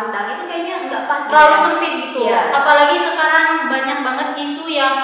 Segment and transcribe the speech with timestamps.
[0.00, 1.60] pandang itu kayaknya nggak pas Terlalu ya.
[1.60, 2.18] sempit gitu.
[2.24, 2.40] Iya.
[2.56, 4.94] Apalagi sekarang banyak banget isu yang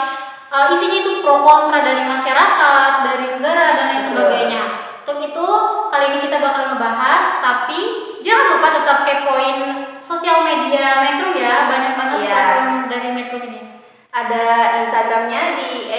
[0.49, 4.63] uh, isinya itu pro kontra dari masyarakat, dari negara dan lain sebagainya.
[5.05, 5.47] Untuk itu
[5.93, 7.79] kali ini kita bakal ngebahas, tapi
[8.25, 9.59] jangan lupa tetap kepoin
[10.03, 13.63] sosial media Metro ya, banyak banget akun dari Metro ini.
[14.17, 14.45] ada
[14.81, 15.93] instagramnya di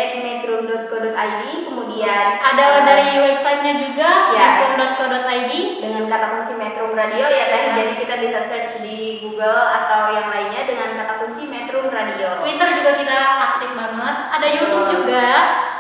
[0.67, 4.75] @metro.co.id kemudian Ada dari websitenya juga Yes.
[4.75, 5.51] metro.co.id.
[5.79, 7.71] dengan kata kunci Metro Radio ya teh Iya.
[7.73, 12.67] jadi kita bisa search di Google atau yang lainnya dengan kata kunci Metro Radio Twitter
[12.75, 14.15] juga kita aktif banget.
[14.29, 15.25] Ada YouTube juga.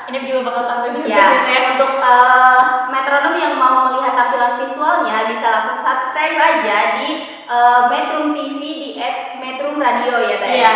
[0.07, 1.59] Ini juga bakal tampil di YouTube Ya, ya.
[1.75, 7.09] untuk eh, metronom yang mau melihat tampilan visualnya bisa langsung subscribe aja di
[7.43, 8.89] eh, Metrum TV di
[9.43, 10.51] @metrum Radio ya teh.
[10.63, 10.75] Iya.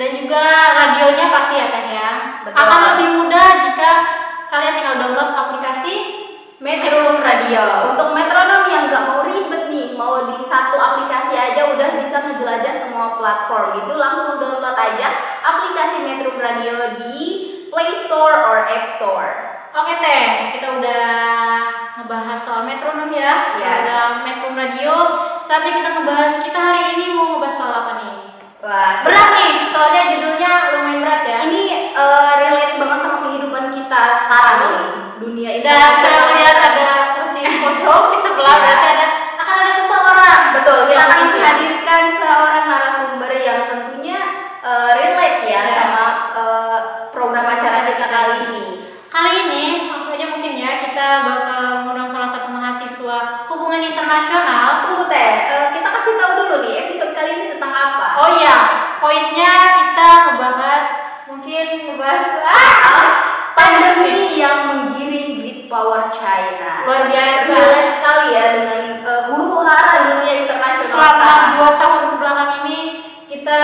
[0.00, 0.40] Dan juga
[0.72, 2.10] radionya pasti ya Teh ya.
[2.40, 2.56] Betul.
[2.56, 3.90] Akan lebih mudah jika
[4.48, 5.94] kalian tinggal download aplikasi
[6.56, 7.92] Metrum Radio.
[7.92, 12.74] Untuk metronom yang nggak mau ribet nih, mau di satu aplikasi aja udah bisa ngejelajah
[12.80, 15.08] semua platform itu langsung download aja
[15.44, 17.16] aplikasi Metrum Radio di
[17.68, 19.32] Play Store or App Store.
[19.76, 21.12] Oke Teh, kita udah
[22.00, 23.52] ngebahas soal metronom ya.
[23.60, 23.84] Yes.
[23.84, 24.96] Ada metrum radio.
[25.44, 28.19] Saatnya kita ngebahas kita hari ini mau ngebahas soal apa nih?
[28.60, 31.36] Wah, Berat nih, soalnya judulnya lumayan berat ya.
[31.48, 31.62] ini
[31.96, 34.84] eh, relate banget sama kehidupan kita sekarang nih,
[35.16, 38.60] dunia Dan saya melihat ada kursi kosong di sebelah Iya.
[38.60, 39.06] berarti ada
[39.40, 40.40] akan ada seseorang.
[40.60, 41.36] Betul, kita yang akan mengisi.
[41.40, 44.18] menghadirkan seorang narasumber yang tentunya
[44.60, 45.72] eh, relate ya Ya.
[45.72, 46.04] sama
[46.36, 46.78] eh,
[47.08, 48.64] program acara kita kali ini.
[49.08, 53.18] Kali ini langsung aja mungkin ya kita bakal mengundang salah satu mahasiswa
[53.48, 54.84] hubungan internasional.
[54.84, 58.06] Tunggu teh, eh, kita kasih tahu dulu nih episode kali ini tentang apa.
[58.22, 58.56] Oh iya,
[59.02, 59.52] poinnya
[59.90, 60.86] kita ngebahas
[61.26, 63.02] mungkin ngebahas ah,
[63.50, 66.86] pandemi yang menggiring great power China.
[66.86, 67.50] Luar biasa.
[67.50, 70.86] Relate sekali ya dengan eh, huru hara dunia internasional.
[70.86, 71.49] selama sekarang.
[71.60, 72.78] Dua tahun ke belakang ini
[73.28, 73.60] kita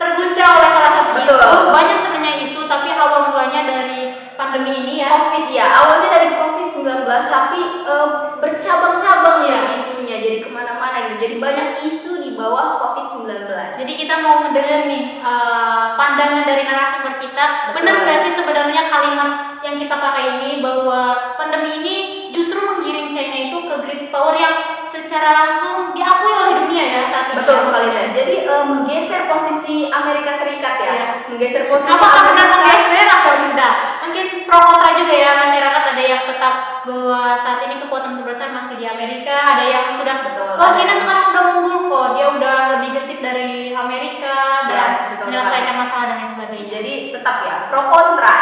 [0.00, 1.36] terguncang oleh salah satu Betul.
[1.36, 1.60] isu.
[1.68, 4.00] Banyak sebenarnya isu, tapi awal mulanya dari
[4.40, 5.12] pandemi ini ya.
[5.12, 8.08] COVID ya, awalnya dari COVID-19 tapi eh,
[8.40, 11.28] bercabang-cabang ya isunya jadi ke mana-mana gitu.
[11.28, 13.52] Jadi banyak isu di bawah COVID-19.
[13.76, 17.44] Jadi kita mau ngedenger nih eh, pandangan dari narasumber kita.
[17.68, 17.84] Betul.
[17.84, 21.96] Bener nggak sih sebenarnya kalimat yang kita pakai ini bahwa pandemi ini
[22.32, 27.26] justru menggiring China itu ke great power yang secara langsung diakui oleh dunia ya saat
[27.32, 27.38] ini.
[27.44, 28.06] Betul sekali teh.
[28.16, 30.92] Jadi eh, menggeser posisi Amerika Serikat ya.
[30.92, 31.06] Iya.
[31.28, 33.74] Menggeser posisi Apakah benar menggeser atau tidak?
[34.02, 38.74] Mungkin pro kontra juga ya masyarakat ada yang tetap bahwa saat ini kekuatan terbesar masih
[38.76, 40.52] di Amerika, ada yang sudah Betul.
[40.58, 45.74] oh China sekarang udah unggul kok, dia udah lebih gesit dari Amerika Yes, betul menyelesaikan
[45.78, 46.68] masalah dan lain sebagainya.
[46.68, 48.34] Jadi tetap ya pro kontra.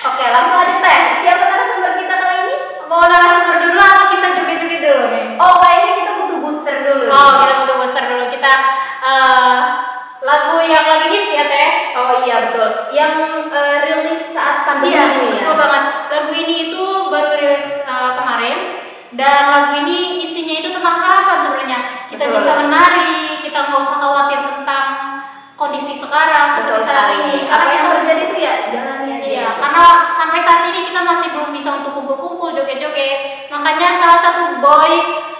[0.00, 1.00] Oke, langsung aja teh.
[1.24, 2.56] Siapa narasumber kita kali ini?
[2.90, 5.24] Mau narasumber dulu atau kita joget-joget dulu nih?
[5.38, 7.06] Oh, kayaknya kita butuh booster dulu.
[7.06, 8.24] Oh, kita butuh booster dulu.
[8.34, 8.52] Kita
[9.06, 9.58] eh,
[10.26, 11.70] lagu yang lagi hits ya teh.
[11.94, 12.68] Oh iya betul.
[12.90, 13.12] Yang
[13.54, 15.30] eh, rilis saat pandemi Iya, ini ya.
[15.38, 15.84] betul banget.
[16.10, 18.58] Lagu ini itu baru rilis uh, kemarin
[19.14, 21.80] dan lagu ini isinya itu tentang harapan sebenarnya.
[22.10, 22.36] Kita Betul.
[22.42, 23.14] bisa menari,
[23.46, 24.86] kita nggak usah khawatir tentang
[25.54, 27.36] kondisi sekarang Betul seperti saat ini.
[27.46, 29.26] Apa yang terjadi itu ya jalani aja.
[29.30, 29.84] Iya, karena
[30.14, 31.89] sampai saat ini kita masih belum bisa untuk
[32.70, 33.50] joget-joget.
[33.50, 34.92] Makanya salah satu boy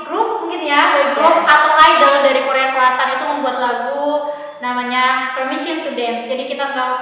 [0.02, 1.46] group mungkin ya, boy group Yes.
[1.46, 6.26] atau idol dari Korea Selatan itu membuat lagu namanya Permission to Dance.
[6.26, 6.92] Jadi kita nggak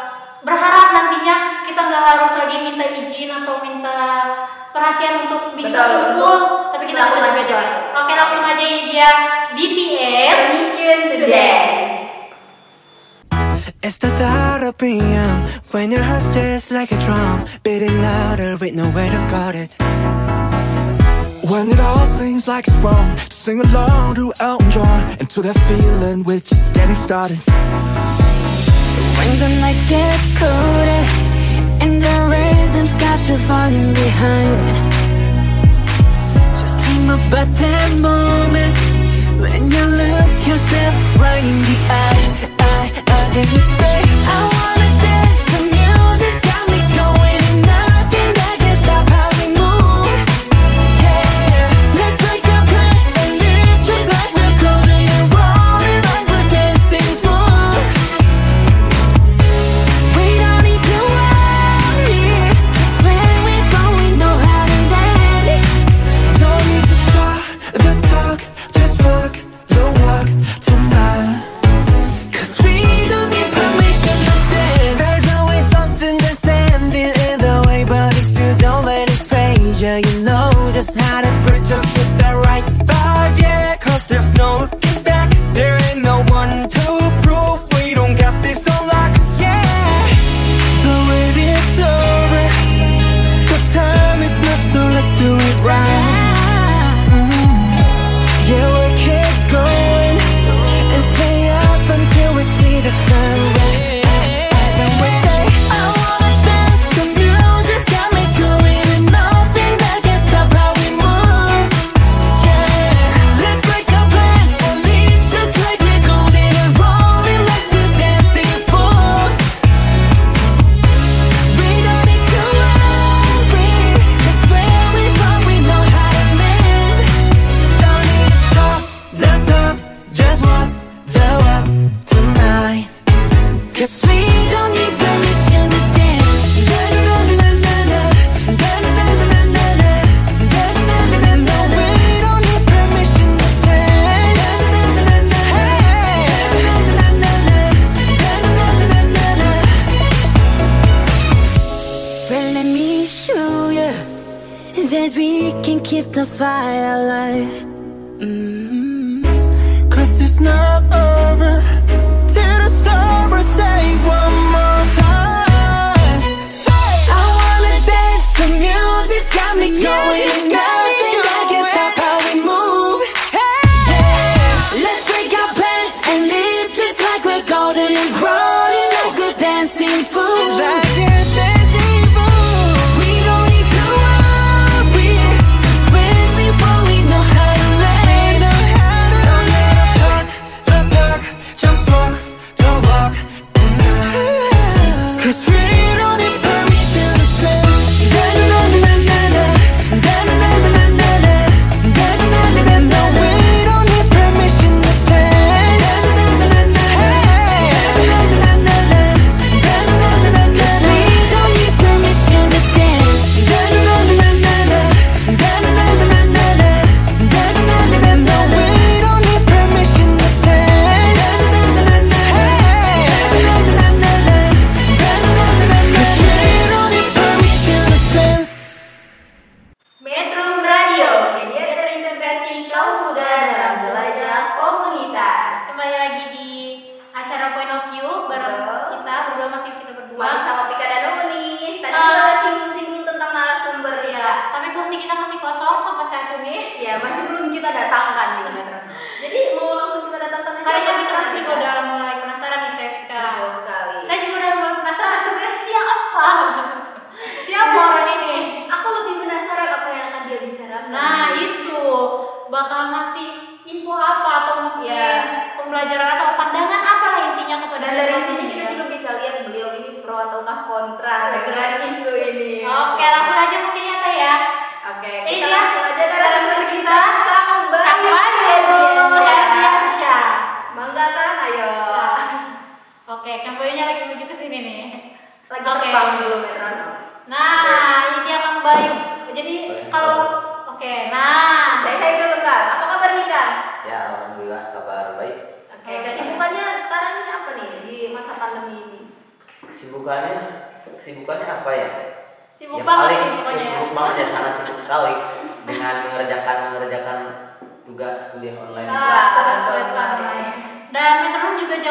[0.44, 3.96] berharap nantinya kita nggak harus lagi minta izin atau minta
[4.70, 6.36] perhatian untuk bisa Betul, kumpul,
[6.76, 7.48] tapi kita bisa melakukan joget-joget.
[7.48, 7.98] sesuatu.
[7.98, 9.10] Oke, langsung aja ini dia
[9.56, 10.36] BTS.
[10.36, 11.94] Permission to dance.
[13.78, 18.74] It's the thought of PM when your heart's just like a drum, beating louder with
[18.74, 19.70] nowhere to guard it.
[21.48, 25.56] When it all seems like it's wrong, sing along to Elton John and to that
[25.66, 27.38] feeling we're just getting started.
[29.16, 31.04] When the nights get colder
[31.80, 34.68] and the rhythms got you falling behind,
[36.52, 38.76] just dream about that moment
[39.40, 42.24] when you look yourself right in the eye.
[42.60, 45.77] I, I, and you say, I wanna dance tonight.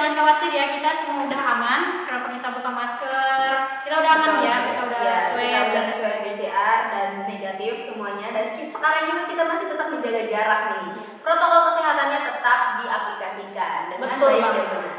[0.08, 1.82] Jangan khawatir ya, kita semua udah aman.
[2.08, 3.52] Kenapa kita buka masker?
[3.84, 5.44] Kita udah aman ya, kita udah ya, swab.
[5.44, 10.62] kita udah swab PCR dan negatif semuanya dan sekarang juga kita masih tetap menjaga jarak
[10.72, 10.88] nih.
[11.20, 14.56] Protokol kesehatannya tetap diaplikasikan dengan Betul baik banget.
[14.56, 14.96] dan benar.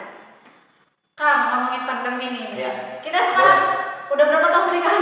[1.16, 2.44] Kang, ngomongin pandemi nih.
[2.52, 2.70] Iya.
[3.00, 3.60] Kita sekarang
[4.12, 4.96] udah berapa tahun sih kan?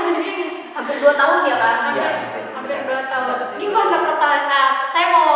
[0.70, 1.76] Hampir dua tahun ya kan?
[1.82, 2.10] Hampir, Iya,
[2.54, 2.78] hampir.
[2.86, 3.58] dua tahun.
[3.58, 4.42] Gimana perasaan?
[4.46, 5.30] Nah, saya mau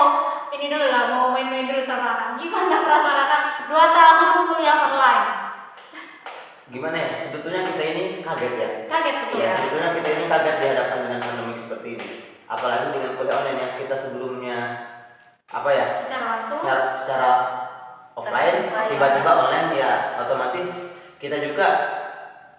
[0.54, 2.32] ini dulu lah, mau main-main dulu sama Kang.
[2.38, 3.44] Gimana perasaan Kang?
[3.66, 4.29] Dua tahun.
[6.70, 7.08] Gimana ya?
[7.18, 8.68] Sebetulnya kita ini kaget ya.
[8.86, 9.50] Kaget betul Ya, ya?
[9.52, 12.06] sebetulnya kita ini kaget dihadapkan dengan pandemi seperti ini.
[12.46, 14.58] Apalagi dengan kuliah online yang kita sebelumnya
[15.46, 15.86] apa ya?
[16.00, 16.58] Secara langsung.
[16.58, 17.30] Secara, secara
[18.14, 18.86] offline, ya.
[18.86, 20.68] tiba-tiba online ya otomatis
[21.18, 21.66] kita juga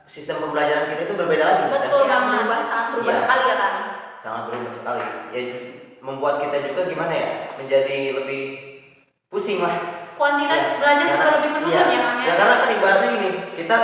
[0.06, 1.64] sistem pembelajaran kita itu berbeda lagi.
[1.66, 1.82] kan?
[1.88, 2.36] Betul Ya, banget.
[2.44, 3.22] berubah sangat berubah Iya.
[3.24, 3.74] sekali ya kan?
[4.22, 5.04] sangat berubah sekali.
[5.32, 5.42] Ya
[6.02, 7.28] membuat kita juga gimana ya?
[7.56, 8.44] Menjadi lebih
[9.30, 10.01] pusing lah.
[10.22, 12.26] Kuantitas belajar juga Karena- lebih menurun iya, ya Kang ya?
[12.30, 13.78] ya karena kan ibaratnya gini, kita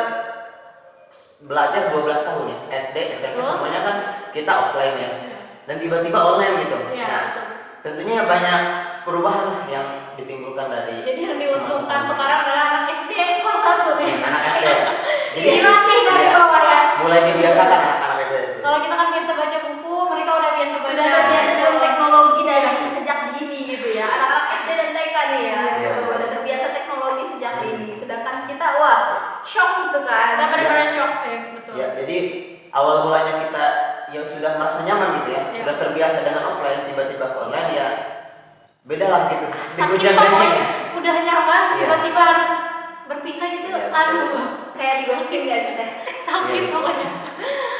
[1.39, 3.49] belajar 12 tahun ya, SD, SMP Betul.
[3.51, 3.95] semuanya kan
[4.29, 5.09] kita offline ya.
[5.65, 6.77] Dan tiba-tiba online gitu.
[6.93, 7.45] Iya, nah, betul.
[7.83, 8.59] tentunya banyak
[9.01, 14.11] perubahan lah yang ditimbulkan dari Jadi yang diuntungkan sekarang adalah anak SD kelas 1 nih.
[14.21, 14.65] anak SD.
[15.37, 16.79] Jadi Dilatih dari iya, bawah ya.
[16.97, 18.35] mulai dibiasakan anak-anak SD.
[18.61, 20.87] Kalau kita kan biasa baca buku, mereka udah biasa baca.
[20.87, 24.05] Sudah terbiasa dengan teknologi dari sejak dini gitu ya.
[24.05, 25.59] Anak-anak SD dan TK nih ya.
[28.87, 28.99] Wah
[29.43, 30.39] shock gitu kan.
[30.39, 31.73] Kita benar-benar shock sih, betul.
[31.75, 32.17] Ya, jadi
[32.71, 33.65] awal mulanya kita
[34.09, 35.61] yang sudah merasa nyaman gitu ya, Iya.
[35.61, 37.87] sudah terbiasa dengan offline tiba-tiba ke online ya
[38.81, 39.45] beda lah gitu.
[39.75, 40.65] Saking pokoknya gancing ya.
[40.95, 41.77] udah nyaman, Iya.
[41.77, 42.51] tiba-tiba harus
[43.05, 43.67] berpisah gitu.
[43.67, 44.27] Iya, Aduh,
[44.77, 45.89] Kayak di ghosting gak sih teh?
[46.21, 46.71] sakit Iya.
[46.71, 47.07] pokoknya.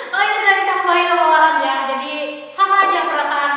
[0.09, 1.75] Oh ini dari Kang Bayu awalan ya.
[1.87, 2.13] Jadi
[2.49, 3.51] sama aja perasaan.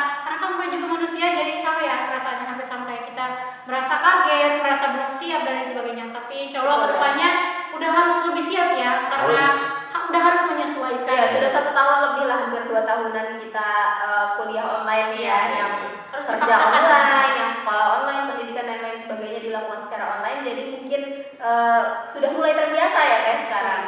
[0.61, 3.27] Bayu juga manusia, jadi sama ya perasaannya hampir sama kayak kita
[3.65, 6.05] merasa kaget, merasa belum siap dan lain sebagainya.
[6.13, 6.85] Tapi insya Allah Betul.
[6.85, 7.31] ke depannya
[7.73, 9.57] udah harus lebih siap ya, karena Harus.
[9.91, 11.15] ha- udah harus menyesuaikan.
[11.17, 13.69] Ya sudah satu tahun lebih lah hampir dua tahunan kita
[14.05, 15.39] eh, kuliah online ya Iya.
[15.57, 15.73] yang
[16.11, 20.43] Harus kerja online, yang sekolah online, pendidikan dan lain sebagainya dilakukan secara online.
[20.43, 21.03] Jadi mungkin
[21.39, 23.83] eh, sudah mulai terbiasa ya kayak sekarang.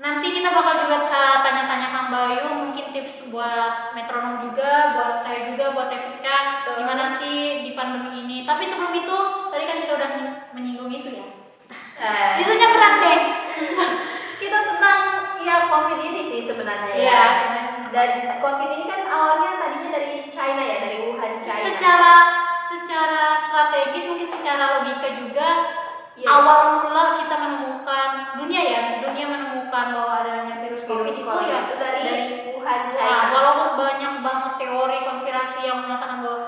[0.00, 5.52] Nanti kita bakal juga uh, tanya-tanya Kang Bayu, mungkin tips buat metronom juga, buat saya
[5.52, 6.74] juga, buat Etika, Betul.
[6.80, 8.48] gimana sih di pandemi ini.
[8.48, 9.16] Tapi sebelum itu,
[9.52, 10.10] tadi kan kita udah
[10.56, 11.26] menyinggung isu ya.
[12.00, 13.20] Eh, Isunya berat deh.
[14.40, 15.00] kita tentang
[15.44, 17.04] ya COVID ini sih sebenarnya ya.
[17.04, 17.24] Iya.
[17.92, 21.60] Dan COVID ini kan awalnya tadinya dari China ya, dari Wuhan China.
[21.60, 22.14] Secara
[22.72, 25.48] secara strategis mungkin secara logika juga
[26.20, 26.28] Iya.
[26.28, 31.46] awal mula kita menemukan dunia ya dunia menemukan bahwa adanya virus covid virus itu corona
[31.46, 32.02] ya itu dari,
[32.50, 33.32] Wuhan Nah, China.
[33.32, 36.38] walaupun banyak banget teori konspirasi yang mengatakan bahwa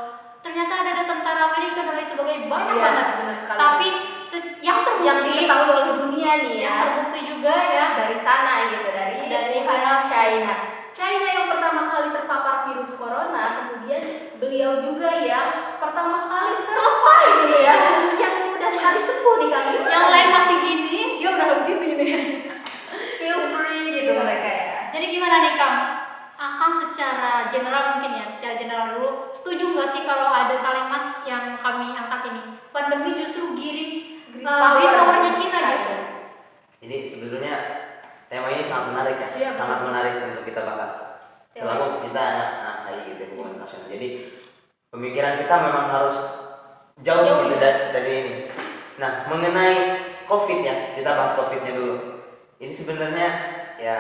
[0.43, 3.37] ternyata ada ada tentara Amerika dan lain sebagainya banyak Yes, banget.
[3.49, 3.89] Tapi
[4.27, 8.53] se- yang terbukti yang diketahui oleh dunia nih ya yang terbukti juga ya dari sana
[8.69, 10.55] gitu dari Dari Wuhan China.
[10.93, 14.03] China yang pertama kali terpapar virus corona, kemudian
[14.37, 15.49] beliau juga yang
[15.81, 17.75] pertama kali selesai gitu ya,
[18.21, 19.73] yang udah sekali sembuh nih kami.
[19.81, 22.13] yang lain masih gini, dia udah begini nih.
[23.23, 24.67] Feel free gitu mereka ya.
[24.91, 25.79] Jadi gimana nih Kang?
[26.43, 31.55] Akan secara general mungkin ya, secara general dulu, setuju nggak sih kalau ada kalimat yang
[31.63, 32.43] kami angkat ini?
[32.75, 33.93] Pandemi justru giring
[34.33, 35.95] Green uh, power green powernya Cina gitu.
[36.83, 37.55] Jadi sebetulnya
[38.27, 39.89] tema ini sangat menarik ya, Iya, sangat betul.
[39.93, 40.95] menarik untuk kita bahas.
[41.55, 41.63] Iya.
[41.63, 43.87] Selalu kita anak-anak HI gitu hubungan internasional.
[43.93, 44.09] Jadi
[44.91, 46.17] pemikiran kita memang harus
[47.07, 47.61] jauh, Jauh, gitu ya.
[47.63, 48.35] dari, dari ini.
[48.99, 49.77] Nah mengenai
[50.27, 51.97] COVID ya, kita bahas COVID-nya dulu.
[52.63, 53.29] Ini sebenarnya
[53.77, 53.99] ya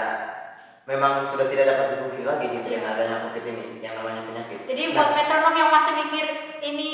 [0.84, 4.58] memang sudah tidak dapat dipungkiri lagi gitu yang adanya COVID ini, yang namanya penyakit.
[4.64, 6.26] Jadi Nah, buat metronom yang masih mikir
[6.60, 6.92] ini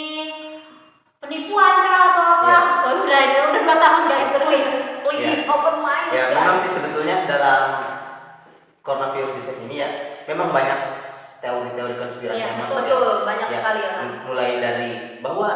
[1.19, 2.47] penipuan kah atau apa?
[2.47, 2.61] Iya.
[2.89, 3.21] Oh, udah
[3.53, 4.73] udah dua tahun guys Please,
[5.05, 5.53] please Ya.
[5.53, 6.09] open mind.
[6.09, 7.63] Ya memang sih sebetulnya dalam
[8.81, 9.89] coronavirus disease ini ya
[10.25, 11.05] memang banyak
[11.39, 13.25] teori-teori konspirasi Iya, yang masuk betul, ya.
[13.25, 13.93] banyak Ya, sekali ya,
[14.25, 15.51] Mulai dari bahwa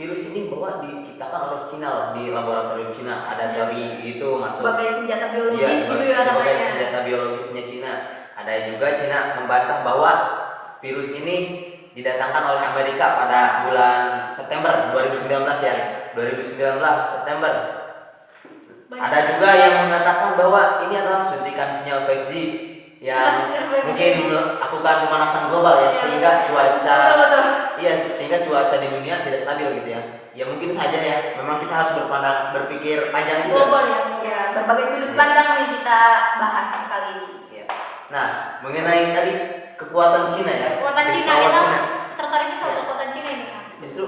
[0.00, 4.64] virus ini bahwa diciptakan oleh Cina loh di laboratorium Cina ada teori itu masuk.
[4.64, 6.64] sebagai senjata Iya, biologis gitu sebagai, ya sebagai namanya.
[6.64, 7.92] senjata biologisnya Cina.
[8.32, 10.12] Ada juga Cina membantah bahwa
[10.80, 11.36] virus ini
[11.92, 14.00] didatangkan oleh Amerika pada bulan
[14.32, 15.28] September 2019
[15.60, 15.76] ya.
[16.16, 16.56] 2019
[16.98, 17.52] September
[18.88, 19.02] Banyak.
[19.04, 22.32] ada juga yang mengatakan bahwa ini adalah suntikan sinyal 5G
[23.00, 23.84] yang Sinyal 5G.
[23.88, 26.48] mungkin melakukan pemanasan global ya Iya, sehingga betul.
[26.52, 27.44] cuaca Betul, betul.
[27.78, 30.00] iya sehingga cuaca di dunia tidak stabil gitu ya.
[30.30, 33.56] Ya mungkin saja ya, memang kita harus berpandang berpikir panjang juga.
[33.56, 34.00] global ya.
[34.20, 35.18] Ya, berbagai sudut Iya.
[35.18, 36.00] pandang nih kita
[36.36, 37.28] bahas kali ini.
[37.50, 37.64] Iya.
[38.10, 38.26] Nah,
[38.60, 39.32] mengenai tadi
[39.74, 40.68] kekuatan Cina ya.
[40.76, 41.80] Kekuatan Cina kita Cina.
[42.14, 42.78] tertariknya sama Iya.
[42.78, 43.62] kekuatan Cina ini kan.
[43.80, 44.04] Justru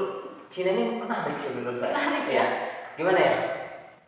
[0.46, 1.96] Cina ini menarik sih menurut saya.
[1.96, 2.46] Menarik, Iya.
[2.94, 3.34] gimana ya?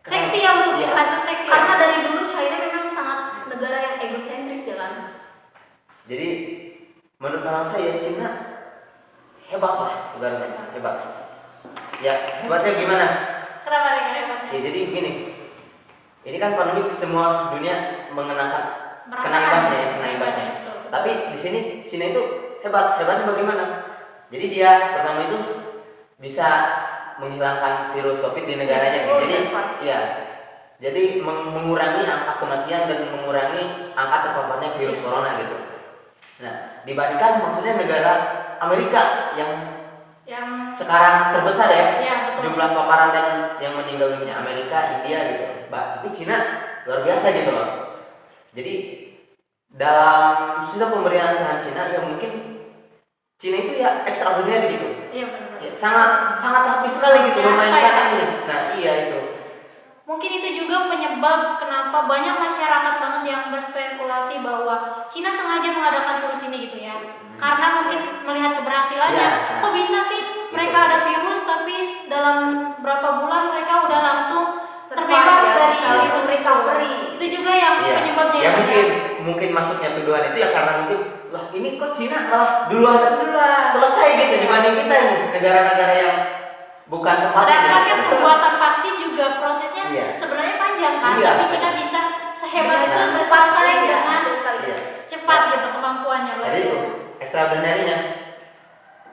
[0.05, 0.93] seksi ya untuk Iya.
[0.93, 2.84] merasa seksi karena dari dulu China memang
[3.55, 4.93] negara yang egosentris ya kan
[6.11, 6.29] Jadi
[7.23, 8.29] menurut pandangan saya Cina
[9.49, 10.97] hebat lah ibaratnya hebat.
[12.03, 13.07] Ya hebatnya gimana?
[13.65, 15.13] kenapa nih hebatnya Ya jadi begini,
[16.29, 18.65] ini kan pandemi semua dunia mengenakan
[19.09, 20.47] kena imbasnya ya, kena imbasnya.
[20.93, 22.23] Tapi di sini Cina itu
[22.61, 23.65] hebat, hebatnya bagaimana?
[24.29, 25.39] Jadi dia pertama itu
[26.21, 26.49] bisa
[27.23, 29.07] menghilangkan virus COVID di negaranya.
[29.09, 29.49] Oh, jadi
[29.85, 29.99] ya,
[30.83, 35.57] jadi meng- mengurangi angka kematian dan mengurangi angka terpaparnya virus corona gitu.
[36.43, 38.13] Nah, dibandingkan maksudnya negara
[38.59, 39.51] Amerika yang
[40.25, 43.27] yang sekarang terbesar ya ya betul jumlah paparan dan
[43.61, 45.45] yang meninggal dunia Amerika, India gitu.
[45.69, 46.37] Mbak, tapi Cina
[46.89, 47.69] luar biasa gitu loh.
[48.57, 48.75] Jadi
[49.69, 52.33] dalam sistem pemberian Cina ya mungkin
[53.39, 54.89] Cina itu ya extraordinary gitu.
[55.13, 58.05] iya benar Ya, sangat sangat rapi sekali gitu memainkan ya.
[58.13, 58.27] ini.
[58.45, 59.19] Nah, iya itu.
[60.05, 66.45] Mungkin itu juga penyebab kenapa banyak masyarakat banget yang berspekulasi bahwa Cina sengaja mengadakan virus
[66.45, 66.93] ini gitu ya.
[67.41, 69.17] Karena mungkin melihat keberhasilannya.
[69.17, 69.59] Ya.
[69.65, 70.21] Kok bisa sih
[70.53, 71.75] mereka ada virus tapi
[72.13, 72.37] dalam
[72.85, 74.45] berapa bulan mereka udah langsung
[74.85, 76.93] terbebas ya, dari virus recovery.
[77.17, 77.95] Itu juga yang Iya.
[78.05, 78.41] penyebabnya.
[78.45, 78.87] Ya mungkin
[79.25, 81.01] mungkin masuknya tuduhan itu ya karena mungkin
[81.33, 83.73] lah ini kok Cina malah duluan Duluan.
[83.73, 86.15] selesai gitu dibanding kita nih negara-negara yang
[86.87, 87.57] bukan tempatnya.
[87.57, 90.07] Sedangkan kan pembuatan vaksin juga prosesnya Iya.
[90.21, 91.31] sebenarnya panjang kan, Iya.
[91.33, 92.01] tapi Cina bisa
[92.41, 93.09] sehebat itu Nah.
[93.09, 94.23] cepat Iya, dengan.
[94.65, 94.77] Iya.
[95.09, 96.33] cepat gitu kemampuannya.
[96.41, 96.79] luar Jadi itu
[97.21, 97.97] extraordinary-nya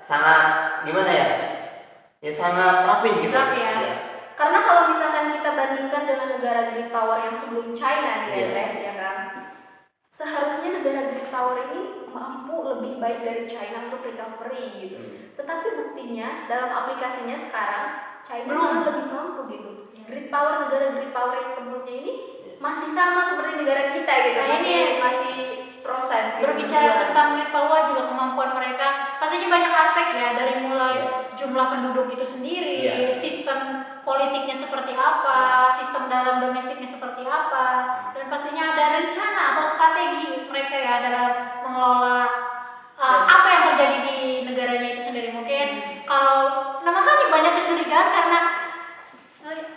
[0.02, 0.46] sangat
[0.84, 1.28] gimana ya?
[2.22, 3.34] Ya sangat rapih gitu.
[3.34, 3.72] Rapi ya.
[3.82, 3.94] Iya.
[4.36, 8.48] Karena kalau misalkan kita bandingkan dengan negara great power yang sebelum China nih ya, Iya.
[8.52, 9.18] Teh, ya kan.
[10.12, 14.98] Seharusnya negara great power ini mampu lebih baik dari China untuk recovery gitu.
[15.00, 15.16] Hmm.
[15.36, 17.86] Tetapi buktinya dalam aplikasinya sekarang
[18.22, 18.62] China Belum.
[18.62, 19.70] malah lebih mampu gitu.
[19.92, 20.04] Iya.
[20.06, 22.52] Great power negara great power yang sebelumnya ini Iya.
[22.60, 24.38] masih sama seperti negara kita gitu.
[24.38, 25.36] Nah, masih ini- masih
[25.82, 26.26] proses.
[26.38, 27.02] gitu, berbicara berjuang.
[27.10, 28.88] tentang great power juga kemampuan mereka
[29.18, 30.96] pastinya banyak aspek ya dari mulai
[31.34, 33.18] jumlah penduduk itu sendiri Iya.
[33.18, 33.60] sistem
[34.02, 35.40] politiknya seperti apa
[35.76, 37.66] sistem dalam domestiknya seperti apa
[38.12, 41.30] dan pastinya ada rencana atau strategi mereka ya dalam
[41.62, 42.20] mengelola
[42.96, 45.68] uh, apa yang terjadi di negaranya itu sendiri mungkin
[46.04, 46.38] kalau
[46.82, 48.40] nama kami banyak kecurigaan karena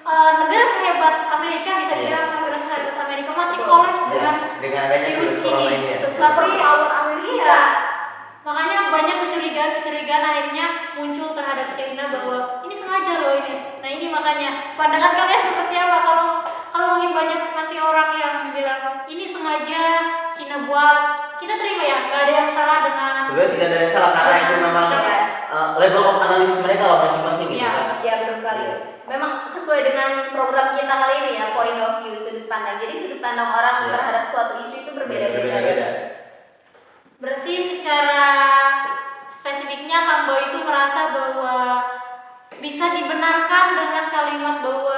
[0.05, 2.01] uh, negara sehebat Amerika bisa Iya.
[2.01, 5.99] dibilang negara sehebat Amerika masih kolaps Ya, dengan dengan adanya virus corona ini ya.
[6.07, 7.59] Super power Amerika.
[8.45, 8.53] Iya.
[8.53, 13.55] Makanya banyak kecurigaan-kecurigaan akhirnya muncul terhadap China bahwa ini sengaja loh ini.
[13.81, 16.27] Nah ini makanya pandangan kalian seperti apa kalau
[16.69, 19.83] kalau mungkin banyak masih orang yang bilang ini sengaja
[20.37, 21.01] Cina buat
[21.41, 24.55] kita terima ya nggak ada yang salah dengan Sebenarnya tidak ada yang salah karena itu
[24.61, 25.29] memang Yes.
[25.49, 27.71] uh, level of analisis mereka loh masing-masing gitu Iya.
[27.73, 27.87] kan.
[28.05, 28.65] Ya betul sekali.
[29.05, 32.77] Memang sesuai dengan program kita kali ini ya, point of view, sudut pandang.
[32.81, 33.93] Jadi sudut pandang orang Iya.
[33.97, 35.41] terhadap suatu isu itu berbeda-beda.
[35.41, 35.89] Berbeda-beda.
[37.25, 38.29] Berarti secara
[39.33, 41.57] spesifiknya Kang Boy itu merasa bahwa
[42.61, 44.97] bisa dibenarkan dengan kalimat bahwa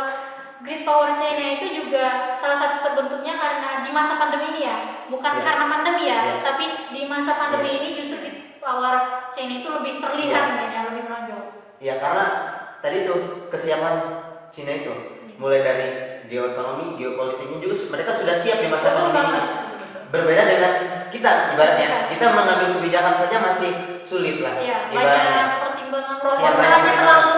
[0.67, 5.39] Great Power China itu juga salah satu terbentuknya karena di masa pandemi ini ya, bukan
[5.39, 5.45] Iya.
[5.47, 6.35] karena pandemi ya, Iya.
[6.43, 7.79] tapi di masa pandemi Iya.
[7.79, 8.95] ini justru Great Power
[9.31, 10.67] China itu lebih terlihat Iya.
[10.67, 11.43] ya, lebih menonjol.
[11.79, 12.27] Ya karena
[12.83, 13.95] tadi tuh kesiapan
[14.51, 14.91] Cina itu
[15.39, 15.89] mulai dari
[16.27, 19.66] geoekonomi, geopolitiknya juga mereka sudah siap di masa Betul pandemi ini.
[20.07, 20.73] Berbeda dengan
[21.11, 21.99] kita ibaratnya, Iya.
[22.15, 23.73] kita mengambil kebijakan saja masih
[24.07, 25.45] sulit lah Iya, ibaratnya.
[25.67, 27.35] pertimbangan Iya, banyak terlalu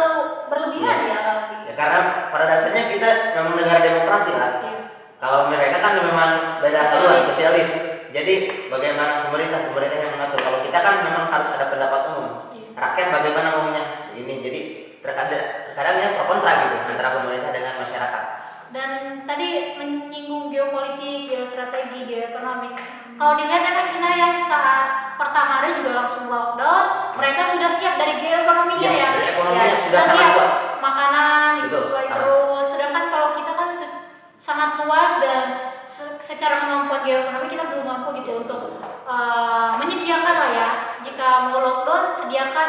[0.53, 1.17] berlebihan Iya.
[1.17, 4.61] ya Ya, karena pada dasarnya kita memang negara demokrasi lah.
[4.61, 4.81] Iya.
[5.17, 7.71] Kalau mereka kan memang beda haluan Sosialis.
[8.09, 8.35] Jadi
[8.73, 10.41] bagaimana pemerintah pemerintah yang mengatur.
[10.41, 12.27] Kalau kita kan memang harus ada pendapat umum.
[12.53, 12.69] Iya.
[12.73, 14.35] Rakyat bagaimana maunya ini.
[14.45, 14.61] Jadi
[15.01, 18.23] terkadang terkadang ya pro kontra gitu antara pemerintah dengan masyarakat.
[18.69, 18.91] Dan
[19.25, 22.77] tadi menyinggung geopolitik, geostrategi, geoekonomi.
[23.17, 26.85] Kalau dilihat memang Cina yang saat pertama hari juga langsung lockdown,
[27.17, 29.09] mereka sudah siap dari geoekonominya Iya, ya.
[29.11, 30.35] dari ekonominya Ya, sudah sangat siap.
[30.37, 30.51] kuat.
[30.79, 32.67] Makanan disuplai terus.
[32.71, 33.97] Sedangkan kalau kita kan se-
[34.39, 35.45] sangat luas dan
[35.89, 40.69] se- secara kemampuan geoekonomi kita belum mampu gitu untuk uh, menyediakan lah ya.
[41.03, 42.69] Jika mau lockdown, sediakan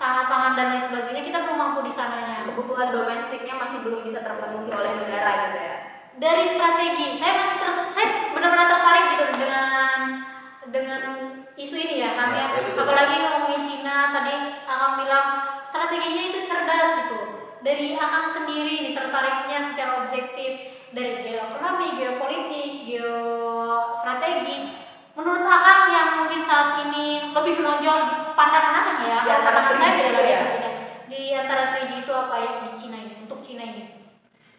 [0.00, 2.48] sangat pangan dan lain sebagainya kita belum mampu di sananya.
[2.48, 5.76] kebutuhan domestiknya masih belum bisa terpenuhi oleh negara gitu ya.
[6.16, 10.00] dari strategi saya masih ter- saya benar-benar tertarik gitu dengan
[10.72, 11.02] dengan
[11.52, 14.34] isu ini ya kan Ya, ya, ya, apalagi ngomongin Cina tadi
[14.64, 15.28] akang bilang
[15.68, 17.18] strateginya itu cerdas gitu
[17.60, 20.52] dari akang sendiri nih tertariknya secara objektif
[20.96, 24.56] dari geoekonomi geopolitik geostrategi
[25.12, 29.90] menurut akang yang mungkin saat ini lebih menonjol di pandangan akang ya Di antara saya
[29.90, 30.42] 3G itu ya?
[31.06, 33.84] di antara 3G itu apa ya di Cina ini untuk Cina ini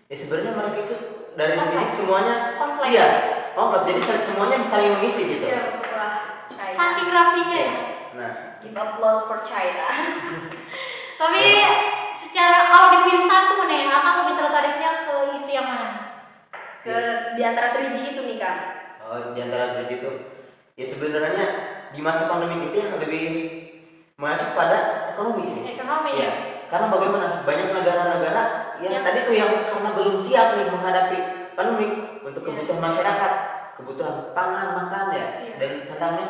[0.05, 0.95] ya sebenarnya mereka itu
[1.33, 2.91] dari sini semuanya Kompleks.
[2.91, 3.07] iya
[3.51, 5.79] kompleks jadi semuanya saling mengisi gitu Iya.
[5.89, 6.13] Wah.
[6.71, 7.73] Saking rapinya ya.
[8.13, 9.89] nah Give applause for China.
[11.19, 11.43] Tapi
[12.15, 15.89] secara kalau dipilih satu nih, kakak lebih tertariknya ke isu yang mana?
[16.85, 16.93] Ke
[17.33, 18.59] di antara 3G itu nih, Kang.
[19.01, 20.09] oh, di antara diri itu
[20.81, 21.45] ya sebenarnya
[21.93, 23.25] di masa pandemi itu yang lebih
[24.17, 26.31] mengacu pada ekonomi sih Ekonomi ya.
[26.71, 28.43] Karena bagaimana banyak negara-negara
[28.79, 31.17] yang Yang- tadi tuh yang karena belum siap nih menghadapi
[31.53, 31.87] pandemi
[32.23, 32.63] untuk Iya.
[32.63, 33.31] kebutuhan masyarakat,
[33.75, 35.53] kebutuhan pangan, makan ya, Iya.
[35.59, 36.27] dan sandangnya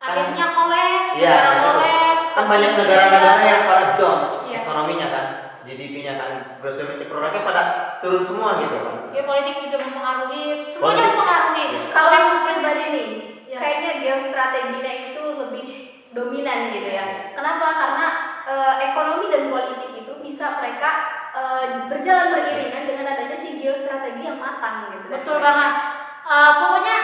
[0.00, 1.72] kan, Akhirnya kolaps, negara betul.
[1.76, 2.24] kolaps.
[2.36, 4.56] kan banyak negara-negara yang pada down Iya.
[4.64, 5.26] ekonominya kan,
[5.68, 6.30] GDP-nya kan,
[6.64, 7.62] gross domestic product-nya pada
[8.00, 9.12] turun semua gitu kan.
[9.12, 11.64] Ya politik juga mempengaruhi, semuanya mempengaruhi.
[11.68, 11.80] Iya.
[11.92, 13.08] Kalau aku pribadi nih,
[13.56, 13.64] Iya.
[13.64, 15.66] kayaknya geostrateginya itu lebih
[16.12, 17.32] dominan gitu ya.
[17.32, 17.66] Kenapa?
[17.72, 18.06] Karena
[18.44, 20.90] eh, ekonomi dan politik itu bisa mereka
[21.32, 25.08] eh, berjalan beriringan dengan adanya si geostrategi yang matang gitu.
[25.08, 25.72] Betul banget.
[26.28, 26.96] Eh, pokoknya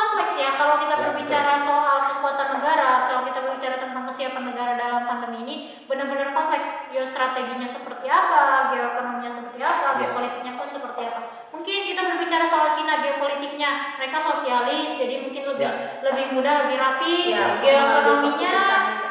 [0.00, 4.72] kompleks ya kalau kita Ya, berbicara soal kekuatan negara, kalau kita berbicara tentang kesiapan negara
[4.74, 5.54] dalam pandemi ini,
[5.86, 6.68] benar-benar kompleks.
[6.90, 9.96] Geostrateginya seperti apa, geoekonominya seperti apa, Ya.
[10.02, 11.20] geopolitiknya pun seperti apa.
[11.50, 15.72] Mungkin kita berbicara soal Cina geopolitiknya, mereka sosialis, jadi mungkin lebih Ya.
[16.02, 17.16] lebih mudah, lebih rapi.
[17.30, 18.54] Ya, geoekonominya,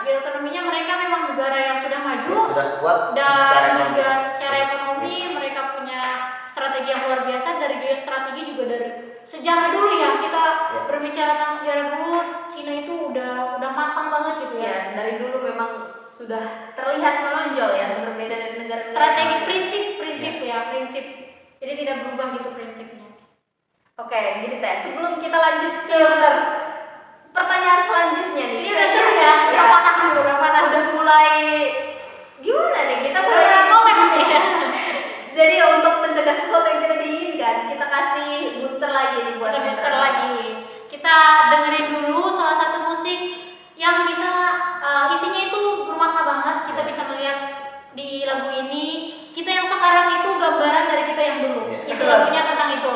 [0.04, 3.88] geoekonominya mereka memang negara yang sudah maju Yang sudah kuat dan secara ekonomi.
[3.90, 6.02] juga secara ekonomi mereka punya
[6.50, 8.88] strategi yang luar biasa dari geostrategi juga dari
[9.30, 10.82] sejarah dulu ya kita Ya.
[10.90, 14.70] berbicara tentang sejarah dulu Cina itu udah udah matang banget gitu ya.
[14.70, 15.72] Ya, dari dulu memang
[16.10, 21.06] sudah terlihat menonjol ya berbeda dari negara strategi prinsip prinsip ya prinsip.
[21.62, 23.08] Jadi tidak berubah gitu prinsipnya.
[24.00, 24.76] Oke, gini teh.
[24.84, 26.02] Sebelum kita lanjut ke
[27.30, 28.60] pertanyaan selanjutnya nih.
[28.66, 29.34] ini udah seru ya.
[29.54, 31.34] udah panas udah panas Udah mulai
[32.40, 32.98] gimana nih?
[33.06, 34.28] Kita mulai kompleks nih.
[35.38, 37.00] Jadi untuk mencegah sesuatu yang tidak
[37.50, 38.32] diinginkan, kita kasih
[38.62, 40.06] booster lagi nih buat kita booster masyarakat.
[40.06, 40.38] lagi.
[40.90, 41.16] Kita
[41.50, 43.20] dengerin dulu salah satu musik
[43.80, 44.32] yang bisa
[44.84, 46.56] uh, isinya itu bermakna banget.
[46.70, 47.38] Kita bisa melihat
[47.94, 48.88] di lagu ini.
[49.34, 51.60] Kita yang sekarang itu gambaran dari kita yang dulu.
[51.70, 51.80] Iya.
[51.90, 52.94] itu lagunya tentang itu.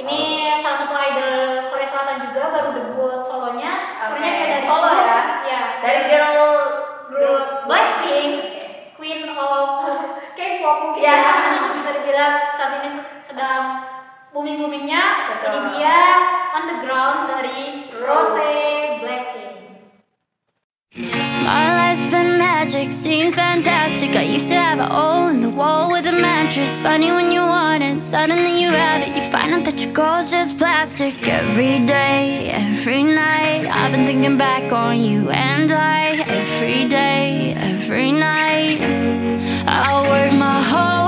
[0.00, 0.18] Ini
[0.64, 1.34] salah satu idol
[1.68, 3.72] Korea Selatan juga baru debut solonya.
[4.00, 5.20] Oke, Sebenarnya dia dari solo ya.
[5.44, 6.38] ya Dari girl
[7.10, 8.32] group Blackpink
[8.96, 9.68] Queen of
[10.38, 11.26] K-pop mungkin Yes.
[11.26, 11.68] ya.
[11.74, 12.88] bisa dibilang saat ini
[13.30, 13.86] sedang
[14.34, 15.54] booming boomingnya Betul.
[15.54, 16.02] ini dia
[16.50, 18.50] underground dari Rose
[18.98, 19.48] Blackpink
[21.46, 24.14] My life's been magic, seems fantastic.
[24.14, 26.78] I used to have a hole in the wall with a mattress.
[26.78, 29.16] Funny when you want it, suddenly you have it.
[29.16, 31.14] You find out that your goal's just plastic.
[31.26, 36.22] Every day, every night, I've been thinking back on you and I.
[36.26, 38.82] Every day, every night,
[39.66, 40.99] I work my whole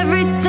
[0.00, 0.47] Everything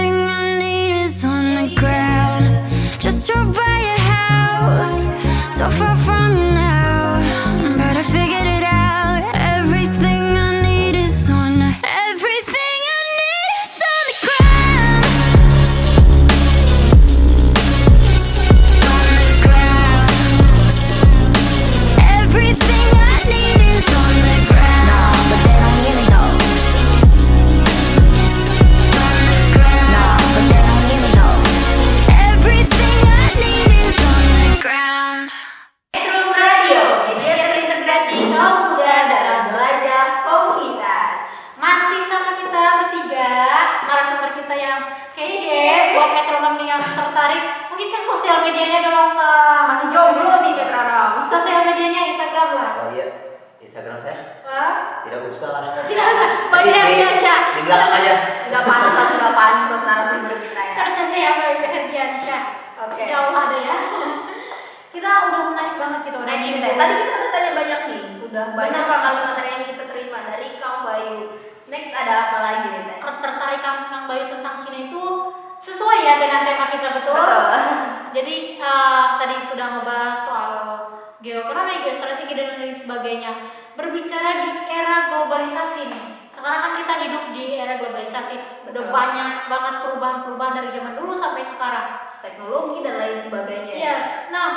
[91.55, 91.87] sekarang.
[92.19, 93.73] Teknologi dan lain sebagainya.
[93.73, 93.97] Iya.
[94.29, 94.49] Nah,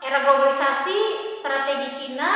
[0.00, 0.98] era globalisasi,
[1.42, 2.30] strategi Cina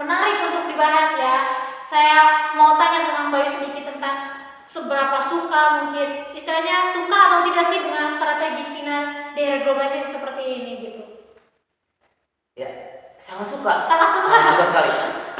[0.00, 1.36] menarik untuk dibahas ya.
[1.84, 2.18] Saya
[2.56, 4.16] mau tanya ke Kang Bayu sedikit tentang
[4.64, 8.96] seberapa suka mungkin istilahnya suka atau tidak sih dengan strategi Cina
[9.36, 11.02] di era globalisasi seperti ini gitu.
[12.58, 12.70] Ya,
[13.20, 13.86] sangat suka.
[13.86, 14.26] Sangat suka.
[14.30, 14.90] Sangat suka sekali.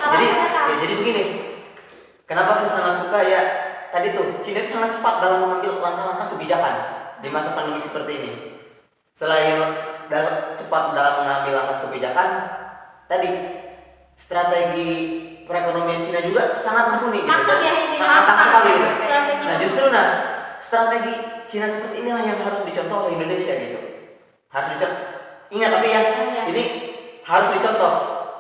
[0.05, 0.27] Alasannya Jadi,
[0.69, 1.23] ya, jadi begini.
[2.25, 3.43] Kenapa saya sangat suka ya?
[3.95, 6.94] Tadi tuh Cina itu sangat cepat dalam mengambil langkah-langkah kebijakan
[7.25, 8.33] di masa pandemi seperti ini.
[9.17, 9.57] Selain
[10.13, 12.29] dalam cepat dalam mengambil langkah kebijakan,
[13.09, 13.31] tadi
[14.15, 14.91] strategi
[15.49, 17.33] perekonomian Cina juga sangat mumpuni gitu.
[17.33, 18.89] Dan ya matang sekali gitu.
[19.01, 19.45] Strategi.
[19.45, 20.07] Nah justru nah
[20.61, 21.15] strategi
[21.49, 23.81] Cina seperti inilah yang harus dicontoh oleh Indonesia gitu.
[24.53, 25.03] Harus dicontoh.
[25.53, 26.43] Ingat tapi ya Iya.
[26.51, 26.65] ini
[27.23, 27.93] harus dicontoh.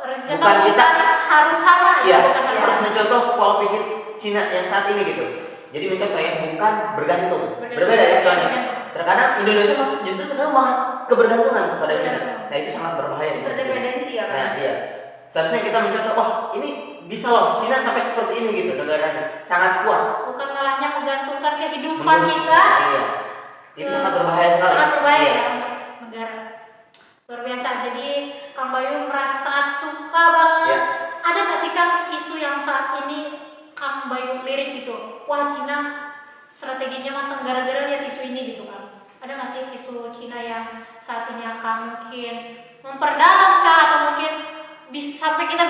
[0.04, 0.86] Harus Bukan kita.
[1.24, 3.82] harus sama Iya, ya, bukan harus mencontoh pola pikir
[4.20, 5.24] Cina yang saat ini gitu.
[5.74, 7.42] Jadi mencontoh ya bukan bergantung.
[7.58, 7.78] Bergantung.
[7.78, 8.48] Berbeda ya soalnya.
[8.94, 12.16] Terkadang Indonesia mah justru sekarang malah kebergantungan kepada Cina.
[12.16, 12.46] Bergantung.
[12.46, 13.30] Nah itu sangat berbahaya.
[13.34, 14.36] Interdependensi ya kan?
[14.36, 14.74] Nah iya.
[15.26, 16.68] Seharusnya kita mencontoh, wah ini
[17.04, 20.24] bisa loh Cina sampai seperti ini gitu negaranya sangat kuat.
[20.24, 23.02] bukan malahnya menggantungkan kehidupan Menurut- kita Iya.
[23.74, 24.72] Itu sangat berbahaya sekali.
[24.72, 25.34] sangat berbahaya Iya.
[25.34, 26.36] ya untuk negara
[27.24, 28.08] luar biasa jadi
[28.52, 30.80] Kang Bayu merasa sangat suka banget Iya.
[31.20, 33.20] ada nggak sih Kang isu yang saat ini
[33.74, 35.78] Kang Bayu lirik gitu wah Cina
[36.64, 39.04] strateginya matang gara-gara lihat isu ini gitu kan.
[39.20, 40.64] Ada nggak sih isu Cina yang
[41.04, 42.34] saat ini akan mungkin
[42.80, 43.78] memperdalam kah?
[43.84, 44.32] Atau mungkin
[44.88, 45.64] bisa sampai kita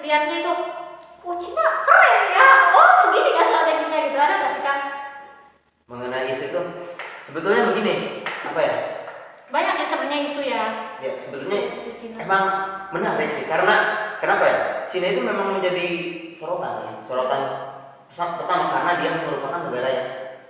[0.00, 0.52] lihatnya itu
[1.20, 2.48] oh Cina keren ya.
[2.72, 3.98] Oh segini kan strateginya?
[4.08, 4.16] Gitu.
[4.16, 4.82] Ada nggak sih Kang
[5.88, 6.60] Mengenai isu itu
[7.24, 8.76] sebetulnya begini, apa ya?
[9.48, 10.64] banyak ya sebenarnya isu ya.
[11.00, 11.60] Ya sebetulnya
[12.20, 12.44] emang
[12.92, 13.76] menarik sih karena
[14.20, 14.58] kenapa ya?
[14.84, 15.88] Cina itu memang menjadi
[16.36, 17.42] sorotan, sorotan
[18.12, 20.08] pertama karena dia merupakan negara yang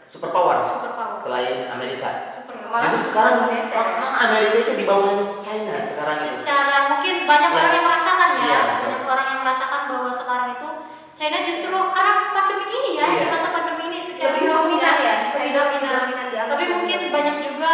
[0.08, 2.32] superpower superpower selain Amerika.
[2.32, 3.80] super Malah Justru sekarang Indonesia.
[3.96, 6.36] malah Amerika itu di bawah China sekarang itu.
[6.40, 7.56] secara mungkin banyak Ya.
[7.58, 8.60] orang yang merasakan ya Iya.
[8.78, 10.68] banyak orang yang merasakan bahwa sekarang itu
[11.12, 15.30] China justru karena pandemi ini ya di masa pandemi ini secara Lebih dominan ya, lebih
[15.32, 15.92] China dominan.
[15.98, 17.72] dominan tapi mungkin banyak juga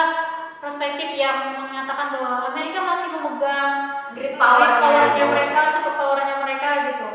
[0.59, 3.70] perspektif yang mengatakan bahwa Amerika masih memegang
[4.14, 5.25] Great power powernya ya.
[5.27, 7.07] mereka super powernya mereka gitu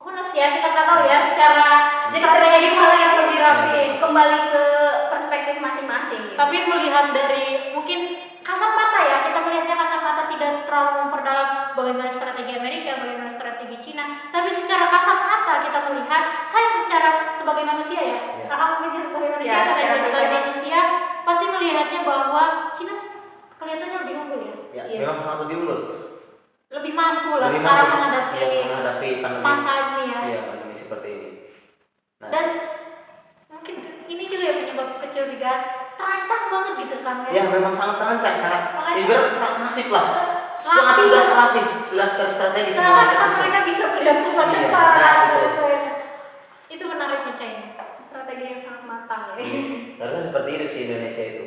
[0.00, 1.68] Honest ya kita nggak tahu ya secara
[2.08, 4.64] Jadi strategi terjadi hal yang lebih rapi Kembali ke
[5.08, 6.22] perspektif masing-masing.
[6.24, 6.34] gitu.
[6.34, 8.00] tapi melihat dari mungkin
[8.40, 13.76] kasat mata ya kita melihatnya kasat mata tidak terlalu memperdalam bagaimana strategi Amerika bagaimana strategi
[13.80, 18.46] Cina tapi secara kasat mata kita melihat saya secara sebagai manusia ya Ya.
[18.48, 20.78] kakak mungkin sebagai manusia Ya, saya secara juga sebagai manusia
[21.22, 22.42] pasti melihatnya bahwa
[22.74, 22.94] Cina
[23.54, 24.98] kelihatannya lebih unggul ya Ya, Iya.
[25.04, 25.80] memang sangat lebih unggul.
[26.70, 29.42] Lebih mampu lah Lebih sekarang mampu, menghadapi ya, menghadapi pandemi.
[29.42, 31.28] masa ini ya Iya, pandemi seperti ini.
[32.20, 32.46] Nah, dan
[33.48, 33.74] mungkin
[34.06, 35.60] ini juga ya penyebab kecurigaan
[35.92, 38.62] terancam banget gitu kan ya memang sangat terancam, sangat
[38.96, 40.06] ibarat sangat masif lah.
[40.50, 44.94] Sangat sudah rapi, sudah terstrategi semua Sedangkan kan mereka bisa melihat masa Iya, depan nah,
[44.96, 45.38] dan itu.
[45.50, 45.92] sebagainya.
[46.68, 47.64] Itu menariknya China.
[48.00, 49.34] strategi yang sangat matang ya.
[49.38, 51.44] Hmm, Seharusnya seperti itu sih Indonesia itu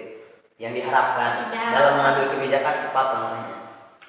[0.55, 1.65] yang diharapkan Iya.
[1.71, 3.57] dalam mengambil kebijakan cepat langkahnya.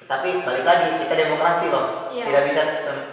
[0.04, 2.24] Tetapi balik lagi kita demokrasi loh, Iya.
[2.24, 3.12] tidak bisa sem-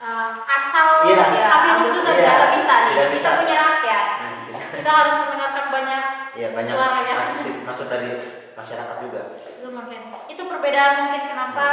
[0.00, 1.12] Uh, asal Iya.
[1.20, 2.32] ambil Ya, keputusan Iya.
[2.32, 2.88] kita bisa nih.
[2.88, 3.28] Tidak Kita bisa.
[3.36, 4.04] punya rakyat.
[4.16, 4.32] nah,
[4.72, 7.14] kita harus mendengarkan banyak ya banyak Suara ya.
[7.14, 8.10] masuk sih- masuk dari
[8.50, 9.20] masyarakat juga.
[9.36, 11.66] itu mungkin itu perbedaan mungkin kenapa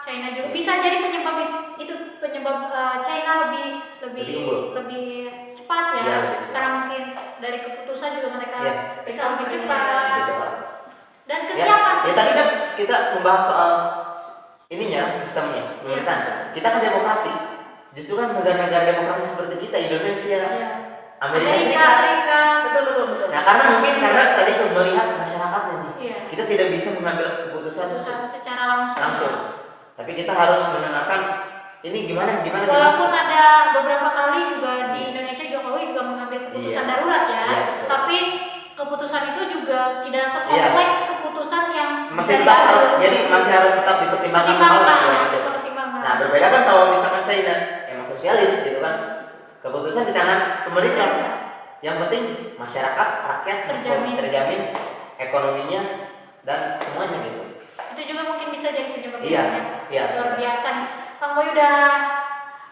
[0.00, 3.68] China juga bisa jadi penyebab it- itu penyebab uh, China lebih
[4.00, 4.60] lebih Lebih unggul.
[4.74, 5.06] lebih
[5.54, 6.52] cepat ya Iya, lebih cepat.
[6.54, 7.02] karena mungkin
[7.38, 8.72] dari keputusan juga mereka Iya.
[9.02, 10.50] bisa lebih Recovery-nya cepat Lebih cepat.
[11.24, 13.70] dan Ya, kesiapan ya tadi kan kita membahas soal
[14.68, 16.18] ininya sistemnya Iya, pemerintahan.
[16.20, 16.46] sistem.
[16.52, 17.32] Kita kan demokrasi.
[17.94, 20.70] Justru kan negara-negara demokrasi seperti kita Indonesia, Iya.
[21.20, 21.94] Amerika Amerika Serikat.
[21.94, 23.28] Serikat Betul betul betul.
[23.30, 26.16] Nah karena mungkin karena tadi tuh melihat masyarakatnya nih, Iya.
[26.26, 29.34] kita tidak bisa mengambil keputusan keputusan secara langsung langsung.
[29.94, 31.20] Tapi kita harus mendengarkan
[31.80, 32.64] ini gimana gimana.
[32.66, 33.30] Walaupun gimana.
[33.30, 36.90] ada beberapa kali juga di Indonesia Jokowi juga mengambil keputusan Iya.
[36.90, 37.86] darurat ya, betul.
[37.86, 38.18] tapi
[38.74, 42.14] keputusan itu juga tidak sekompleks keputusan yang Iya.
[42.14, 45.22] masih tetap harus jadi masih harus tetap dipertimbangkan kembali ya.
[46.04, 47.54] Nah berbeda kan kalau misalkan China
[47.86, 48.94] emang sosialis gitu kan
[49.60, 51.10] keputusan di tangan pemerintah.
[51.80, 52.22] Yang penting
[52.56, 54.16] masyarakat rakyat Terjamin.
[54.16, 54.60] terjamin
[55.16, 55.80] ekonominya
[56.42, 57.42] dan semuanya gitu.
[57.94, 59.42] itu juga mungkin bisa jadi penyebab Iya,
[59.86, 60.02] iya.
[60.16, 60.68] luar biasa
[61.24, 61.76] Boy udah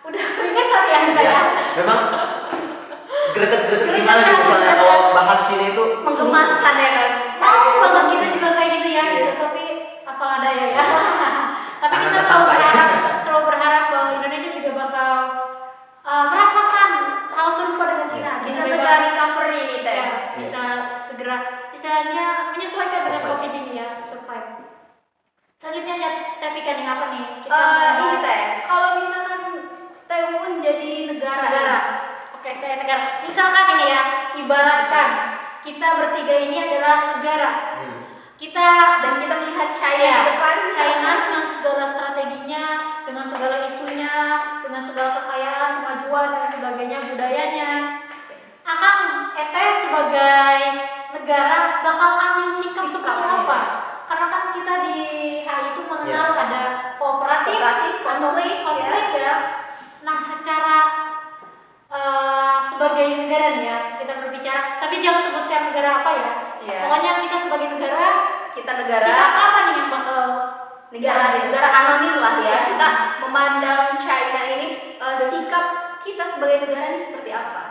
[0.03, 1.41] udah keringetan ya kita Iya, ya
[1.79, 1.99] memang
[3.33, 7.11] greget-greget gimana gitu soalnya kalau bahas Cina itu Menggemaskan ya kan.
[7.39, 9.31] mau banget kita juga kayak gitu ya gitu.
[9.37, 9.65] Tapi
[10.05, 10.85] apalah daya ya
[11.81, 12.55] tapi Tangan kita selalu sampai.
[12.55, 12.91] berharap
[13.23, 15.13] selalu berharap bahwa Indonesia juga bakal
[16.03, 16.91] uh, merasakan
[17.33, 18.33] hal serupa dengan Cina.
[18.43, 19.95] Bisa Bebas- segera recovery teh.
[19.95, 20.63] ya, bisa
[21.05, 21.37] segera
[21.73, 24.51] istilahnya menyesuaikan dengan covid ini ya survive.
[25.59, 27.25] Selanjutnya ya tapi kan yang apa nih?
[27.41, 29.41] Kita Eh, ini teh, kalau misalkan
[30.05, 31.79] Taiwan jadi negara, negara.
[32.43, 33.23] Oke, saya negara.
[33.23, 34.03] Misalkan ini ya,
[34.35, 35.11] ibaratkan
[35.63, 37.51] kita bertiga ini adalah negara.
[37.79, 38.03] Hmm.
[38.35, 38.67] Kita
[38.99, 42.65] dan kita melihat China ya, di depan, China misalkan dengan segala strateginya,
[43.07, 44.17] dengan segala isunya,
[44.59, 47.71] dengan segala kekayaan, kemajuan dan sebagainya, budayanya.
[48.67, 48.99] Akan
[49.39, 50.59] ETE sebagai
[51.15, 53.39] negara bakal ambil sikap, seperti ya.
[53.47, 53.61] apa?
[54.11, 54.99] Karena kan kita di
[55.47, 56.43] HI itu mengenal Ya.
[56.43, 56.63] ada
[56.99, 59.35] kooperatif, Kooperatif, konflik, konflik, konflik ya.
[60.03, 60.79] Nah, secara
[61.93, 66.33] eh, sebagai negara nih ya kita berbicara, tapi jangan sebutkan negara apa ya.
[66.63, 66.79] Iya.
[66.89, 68.07] Pokoknya kita sebagai negara,
[68.57, 70.21] kita sikap negara apa nih yang bakal
[70.89, 72.59] negara negara anonim lah ya.
[72.73, 72.89] Kita
[73.21, 75.65] memandang China ini eh, sikap
[76.03, 77.63] kita sebagai negara ini seperti apa?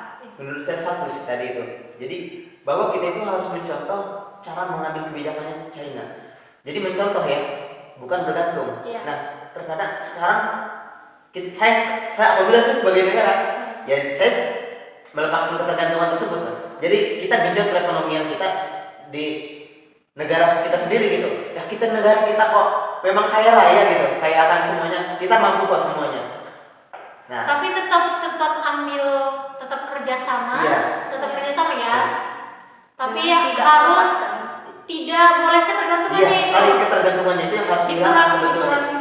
[0.41, 1.63] menurut saya satu sih tadi itu
[2.01, 2.17] jadi
[2.65, 4.01] bahwa kita itu harus mencontoh
[4.41, 6.33] cara mengambil kebijakannya China
[6.65, 7.41] jadi mencontoh ya
[8.01, 9.01] bukan bergantung Iya.
[9.05, 9.17] nah
[9.53, 10.41] terkadang sekarang
[11.29, 11.73] kita, saya
[12.09, 13.33] saya apabila saya sebagai negara
[13.85, 14.31] ya saya
[15.11, 16.55] melepaskan ketergantungan tersebut Pak.
[16.79, 18.47] jadi kita genjot perekonomian kita
[19.11, 19.25] di
[20.15, 22.67] negara kita sendiri gitu ya kita negara kita kok
[23.03, 26.21] memang kaya raya gitu kaya akan semuanya kita mampu kok semuanya
[27.27, 29.05] nah tapi tetap tetap ambil
[29.61, 30.79] tetap kerjasama, Iya.
[31.15, 31.79] tetap kerjasama ya.
[31.79, 32.01] Iya.
[32.99, 34.09] Tapi Dengan yang tidak harus
[34.83, 36.51] tidak boleh ketergantungannya Iya, itu.
[36.51, 38.95] tadi ketergantungannya itu yang harus dikurangi.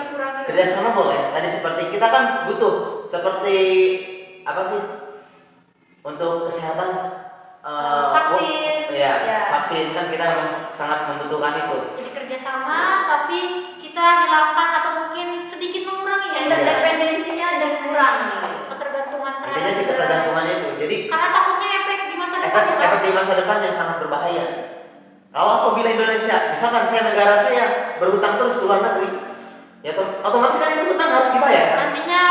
[0.46, 1.20] Kerjasama boleh.
[1.34, 2.74] Tadi seperti kita kan butuh
[3.10, 3.56] seperti
[4.50, 4.82] apa sih
[6.00, 6.90] untuk kesehatan
[7.60, 8.78] eh, Vaksin.
[8.88, 9.38] oh, Iya, Iya.
[9.52, 11.76] vaksin kan kita memang sangat membutuhkan itu.
[11.94, 13.38] Jadi kerjasama, tapi
[13.78, 18.16] kita hilangkan atau mungkin sedikit mengurangi ya Interdependensinya dan kurang
[18.66, 20.68] ketergantungan terhadap Intinya sih ketergantungannya itu.
[20.76, 23.96] Jadi Karena takutnya efek di masa depan efek, ya, efek di masa depan yang sangat
[24.00, 24.44] berbahaya.
[25.30, 27.64] Kalau apabila Indonesia, misalkan saya negara saya
[27.96, 29.10] berhutang terus ke luar negeri,
[29.80, 31.64] ya otom- otomatis kan itu hutang harus dibayar.
[31.68, 31.76] kan?
[31.86, 32.22] nantinya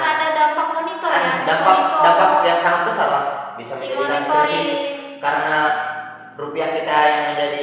[0.00, 0.16] akan Nah.
[0.16, 1.20] ada dampak monitor ya.
[1.20, 2.00] Nah, dampak monitor.
[2.02, 4.68] dampak yang sangat besar lah bisa menjadikan krisis
[5.20, 5.56] karena
[6.34, 7.62] rupiah kita yang menjadi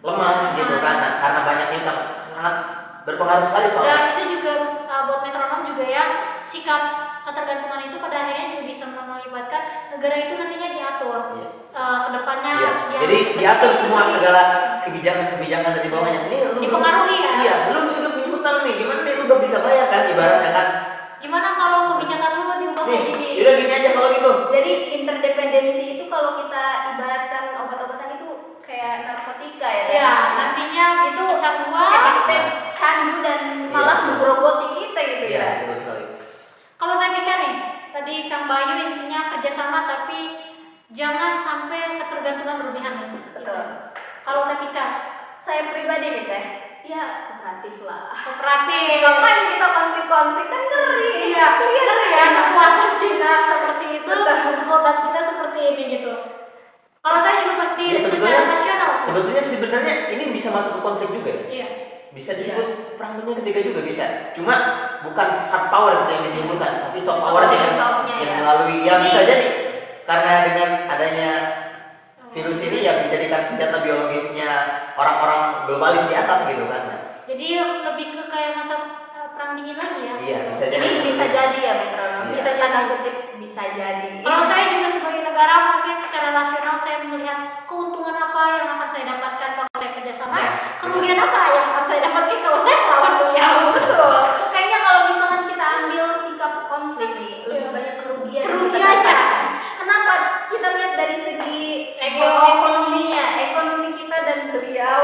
[0.00, 1.98] lemah gitu kan nah, karena banyaknya utang
[2.32, 2.54] sangat
[3.02, 4.52] berpengaruh sekali Dan soalnya itu juga
[4.86, 6.04] uh, buat metronom juga ya
[6.42, 6.82] sikap
[7.22, 9.62] ketergantungan itu pada akhirnya juga bisa mengakibatkan
[9.92, 11.48] negara itu nantinya diatur Iya.
[11.72, 12.52] uh, ke depannya.
[12.52, 12.70] Iya.
[12.88, 14.42] dia Jadi diatur semua segala
[14.82, 16.20] kebijakan-kebijakan dari bawahnya.
[16.28, 17.32] Ini lu Dipengaruhi ya?
[17.42, 20.66] Iya, lu udah punya hutang nih, gimana nih lu gak bisa bayar kan ibaratnya kan.
[21.22, 23.28] Gimana kalau kebijakan lu diubah Nih, kayak gini?
[23.40, 24.30] udah gini aja kalau gitu.
[24.50, 28.28] Jadi interdependensi itu kalau kita ibaratkan obat-obatan itu
[28.60, 29.84] kayak narkotika ya.
[29.86, 30.02] Ya, Teh?
[30.34, 31.90] nantinya itu kecanduan.
[32.18, 32.36] Kita
[32.74, 34.04] candu dan malah Iya.
[34.10, 35.48] menggerogoti kita gitu Iya, ya.
[35.62, 36.04] betul sekali.
[36.74, 37.54] Kalau tadi kan nih,
[37.94, 40.20] tadi Kang Bayu intinya kerjasama tapi
[40.90, 42.94] jangan sampai ketergantungan berlebihan.
[43.30, 43.62] Betul.
[44.22, 44.86] Kalau Tepika,
[45.36, 46.44] Saya pribadi nih teh,
[46.82, 48.10] ya kooperatif lah.
[48.14, 49.00] kooperatif.
[49.00, 51.10] Ngapain kita konflik-konflik kan ngeri.
[51.30, 56.12] Iya, lihat ya kekuatan Cina seperti itu, kekuatan kita seperti ini gitu.
[57.02, 58.90] Kalau saya juga pasti Ya, sebetulnya nasional.
[59.02, 61.42] sebetulnya sebenarnya ini bisa masuk ke konflik juga ya.
[61.50, 61.68] Iya.
[62.12, 64.04] bisa disebut perang dunia ketiga juga bisa
[64.36, 64.52] cuma
[65.00, 67.72] bukan hard power gitu yang ditimbulkan tapi soft power yang, yang
[68.20, 68.36] ya.
[68.36, 69.48] melalui ya bisa jadi
[70.04, 71.30] karena dengan adanya
[72.32, 74.50] virus ini ya dijadikan senjata biologisnya
[74.94, 76.82] orang-orang globalis di atas gitu kan
[77.22, 78.74] Jadi lebih ke kayak masa
[79.10, 80.14] uh, perang dingin lagi ya.
[80.18, 82.22] iya bisa jadi Ini bisa jadi ya metronom.
[82.24, 82.34] Iya.
[82.34, 84.10] Bisa tanda kutip bisa jadi.
[84.20, 89.04] Kalau saya juga sebagai negara mungkin secara nasional saya melihat keuntungan apa yang akan saya
[89.08, 93.54] dapatkan kalau saya kerjasama, Ya, kerugian apa yang akan saya dapatkan kalau saya melawan beliau.
[93.70, 94.14] Betul.
[94.50, 97.68] Kayaknya kalau misalkan kita ambil sikap konflik nih, lebih Iya.
[97.70, 98.42] banyak kerugian.
[98.42, 99.04] yang kita Kerugiannya.
[99.06, 99.44] dapatkan.
[99.78, 100.14] Kenapa?
[100.48, 101.60] Kita lihat dari segi
[101.94, 105.02] Eko- ekonominya, ekonomi kita dan beliau.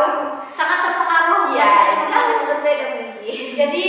[0.51, 1.95] Sangat terpengaruh Ya, ya.
[2.09, 3.41] jauh berbeda mungkin.
[3.55, 3.85] Jadi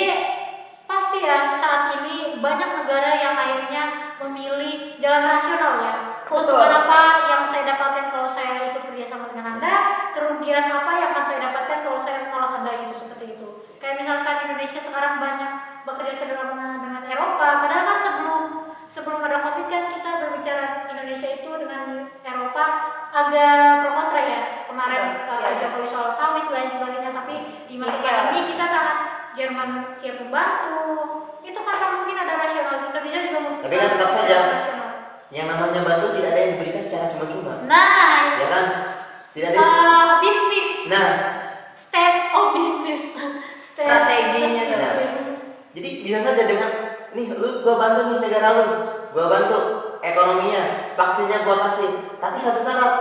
[0.86, 3.84] pasti ya saat ini banyak negara yang akhirnya
[4.20, 5.94] memilih jalan rasional ya.
[6.24, 6.80] Keuntungan Betul.
[6.84, 9.74] apa yang saya dapatkan kalau saya ikut kerjasama dengan anda
[10.14, 12.00] kerugian apa yang akan saya dapatkan kalau
[12.70, 13.47] saya menolak anda itu seperti itu
[13.82, 15.51] kayak misalkan Indonesia sekarang banyak
[15.89, 18.41] bekerja sama dengan Eropa padahal kan sebelum
[18.93, 21.84] sebelum ada covid kan kita berbicara Indonesia itu dengan
[22.22, 22.65] Eropa
[23.09, 25.49] agak pro kontra ya kemarin uh, iya.
[25.65, 28.97] Jokowi soal sawit lain sebagainya tapi di masa sekarang ini kita sangat
[29.34, 30.82] Jerman siap membantu
[31.41, 34.38] itu karena mungkin ada rasional Indonesia juga Tapi kan tetap saja.
[34.51, 34.89] rasional.
[35.30, 37.53] Yang namanya bantu tidak ada yang diberikan secara cuma-cuma.
[37.70, 38.65] nah Ya kan?
[39.30, 41.07] Tidak ada uh, bisnis Nah,
[41.90, 43.02] step of business
[43.74, 45.38] Step Strateginya of business.
[45.74, 46.70] jadi bisa saja dengan
[47.14, 48.66] nih lu gua bantu nih negara lu,
[49.14, 49.58] gua bantu
[50.00, 51.90] ekonominya, vaksinnya gua kasih.
[52.22, 52.94] Tapi satu syarat,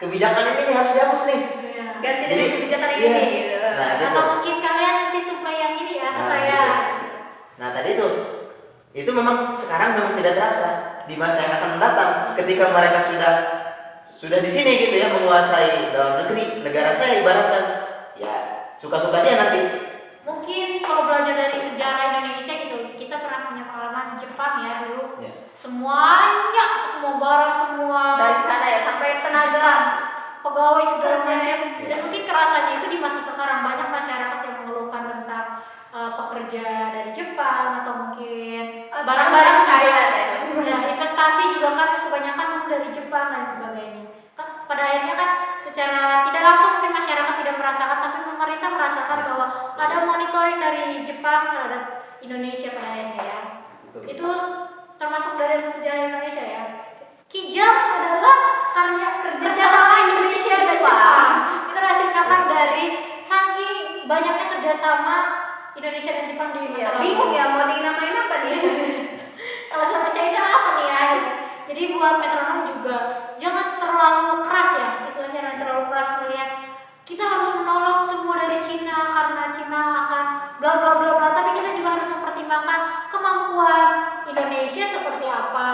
[0.00, 1.40] kebijakan ini nih harus dihapus nih.
[1.72, 1.84] Iya.
[2.00, 3.08] ganti Jadi, dengan kebijakan iya.
[3.08, 3.24] ini
[3.72, 4.04] Nah, gitu.
[4.12, 6.60] atau mungkin kalian nanti supply yang ini ya Nah, saya
[7.00, 7.08] gitu.
[7.56, 8.08] Nah tadi itu,
[8.92, 10.68] itu memang sekarang memang tidak terasa
[11.08, 12.10] di masa yang akan mendatang.
[12.36, 13.32] Ketika mereka sudah
[14.02, 17.81] sudah di sini gitu ya menguasai dalam negeri negara saya ibaratkan
[18.22, 18.36] ya
[18.78, 19.60] suka-suka dia nanti.
[20.22, 25.18] mungkin kalau belajar dari sejarah Indonesia gitu kita pernah punya pengalaman Jepang ya dulu.
[25.18, 25.50] Ya.
[25.58, 29.74] semuanya semua barang semua dari sana ya sampai tenaga.
[30.42, 31.58] Pegawai segala macam.
[31.82, 33.62] Dan mungkin kerasannya itu di masa sekarang.
[33.66, 35.46] Banyak masyarakat yang mengeluhkan tentang
[35.90, 40.02] uh, pekerja dari Jepang atau mungkin Oh, barang-barang China
[40.46, 40.70] China ya.
[40.70, 44.02] ya investasi juga kan kebanyakan dari Jepang dan sebagainya.
[44.38, 45.30] Kan pada akhirnya kan
[45.66, 47.98] secara tidak langsung mungkin masyarakat tidak merasakan
[50.42, 51.84] monitoring dari Jepang terhadap
[52.18, 53.38] Indonesia pada akhirnya ya
[54.02, 54.28] itu
[54.98, 56.64] termasuk dari sejarah Indonesia ya.
[57.30, 58.38] Kijang adalah
[58.74, 61.28] karya kerjasama Indonesia dan Jepang.
[61.70, 62.86] Itu adalah singkatan dari
[63.24, 63.76] saking
[64.10, 65.16] banyaknya kerjasama
[65.78, 67.00] Indonesia dan Jepang di masa Iya, lalu.
[67.04, 68.58] bingung ya mau dinamain apa nih?
[69.70, 71.02] Kalau sama China apa nih ya?
[71.72, 72.96] Jadi buat metronom juga
[73.38, 74.88] jangan terlalu keras ya.
[75.08, 76.50] Istilahnya jangan terlalu keras melihat
[77.02, 80.26] kita harus menolak semua dari Cina karena Cina akan
[80.62, 81.28] bla bla bla bla.
[81.34, 83.86] Tapi kita juga harus mempertimbangkan kemampuan
[84.30, 85.70] Indonesia seperti apa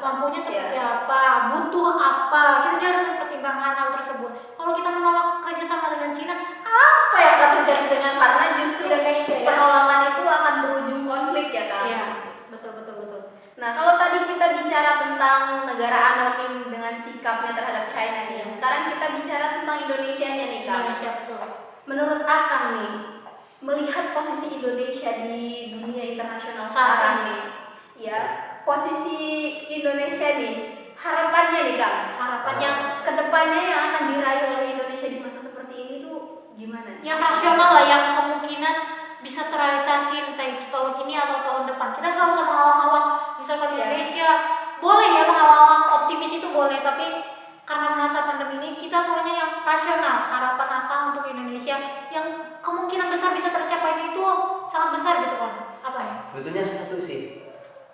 [0.00, 2.44] mampunya seperti apa butuh apa.
[2.64, 4.30] Kita juga harus mempertimbangkan hal tersebut.
[4.56, 6.34] Kalau kita menolak kerjasama dengan Cina
[6.64, 9.44] apa yang akan terjadi dengan karena justru Indonesia ya?
[9.44, 12.04] penolakan itu akan berujung konflik ya kan Iya,
[12.48, 13.20] betul betul betul.
[13.60, 19.06] Nah, kalau tadi kita bicara tentang negara anonim dengan sikapnya terhadap China nih, sekarang kita
[19.20, 20.76] bicara tentang Indonesia nya nih, Kak.
[20.80, 21.44] Indonesia betul.
[21.84, 23.19] Menurut Akang nih,
[23.60, 27.28] melihat posisi Indonesia di dunia internasional Saat sekarang ini.
[27.28, 27.40] nih,
[28.00, 28.20] ya,
[28.64, 29.18] posisi
[29.68, 30.54] Indonesia nih,
[30.96, 35.74] harapannya nih, Kak, harapan yang ke depannya yang akan diraih oleh Indonesia di masa seperti
[35.76, 36.88] ini tuh gimana?
[36.88, 37.04] nih?
[37.04, 38.76] yang rasional lah yang kemungkinan
[39.20, 43.06] bisa terrealisasi entah itu tahun ini atau tahun depan kita nggak usah mengawang-awang
[43.36, 43.84] misalkan Iya.
[43.84, 44.28] Indonesia
[44.80, 47.06] boleh ya mengawang-awang optimis itu boleh tapi
[47.70, 51.76] karena masa pandemi ini kita maunya yang rasional harapan akal untuk Indonesia
[52.10, 52.26] yang
[52.58, 54.26] kemungkinan besar bisa tercapai itu
[54.66, 57.46] sangat besar gitu kan apa ya Sebetulnya ada satu sih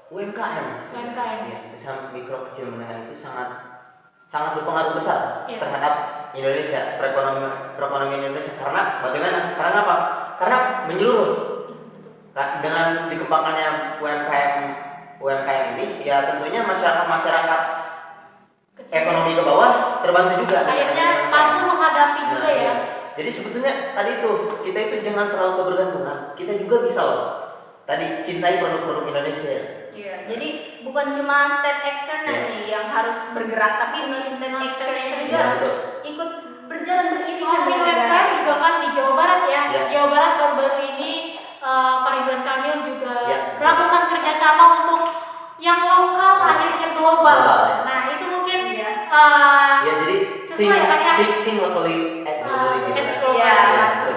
[0.07, 0.87] UMKM.
[0.87, 1.39] UMKM.
[1.45, 3.49] Ya, usaha mikro kecil menengah itu sangat
[4.25, 5.59] sangat berpengaruh besar Iya.
[5.59, 5.95] terhadap
[6.33, 9.39] Indonesia perekonomian perekonomian Indonesia karena bagaimana?
[9.55, 9.97] Karena apa?
[10.39, 11.31] Karena menyeluruh.
[12.33, 13.69] Ka- Dengan dikembangkannya
[13.99, 14.55] UMKM
[15.17, 17.61] UMKM ini, ya tentunya masyarakat masyarakat
[18.89, 19.71] ekonomi ke bawah
[20.01, 20.63] terbantu juga.
[20.63, 22.75] akhirnya mampu menghadapi juga Nah, ya iya.
[23.17, 24.31] Jadi sebetulnya tadi itu
[24.61, 26.19] kita itu jangan terlalu kebergantungan.
[26.37, 27.23] Kita juga bisa loh.
[27.83, 29.57] Tadi cintai produk-produk Indonesia.
[29.91, 30.49] Iya, jadi
[30.85, 32.29] bukan cuma state actor Iya.
[32.29, 35.73] nih yang harus bergerak, tapi non state actor-nya juga Iya, betul.
[36.05, 36.31] ikut
[36.69, 37.97] berjalan beriringan negara.
[37.97, 39.63] UMKM juga kan di Jawa Barat ya.
[39.73, 39.83] Ya.
[39.89, 41.13] Jawa Barat baru-baru ini
[41.57, 43.39] eh, Pak Ridwan Kamil juga Ya.
[43.57, 45.01] melakukan kerjasama untuk
[45.57, 46.47] yang lokal Ya.
[46.53, 47.39] akhirnya global.
[47.41, 47.77] Global, ya.
[47.83, 48.25] Nah itu
[48.87, 49.01] Iya.
[49.09, 50.17] eh, Ya jadi
[50.47, 51.15] Sesuai think, kan ya?
[51.17, 52.91] think, think locally, globally gitu.
[52.97, 53.05] kan.
[53.19, 53.35] global.
[53.35, 53.55] Iya.
[53.67, 54.17] Iya, betul.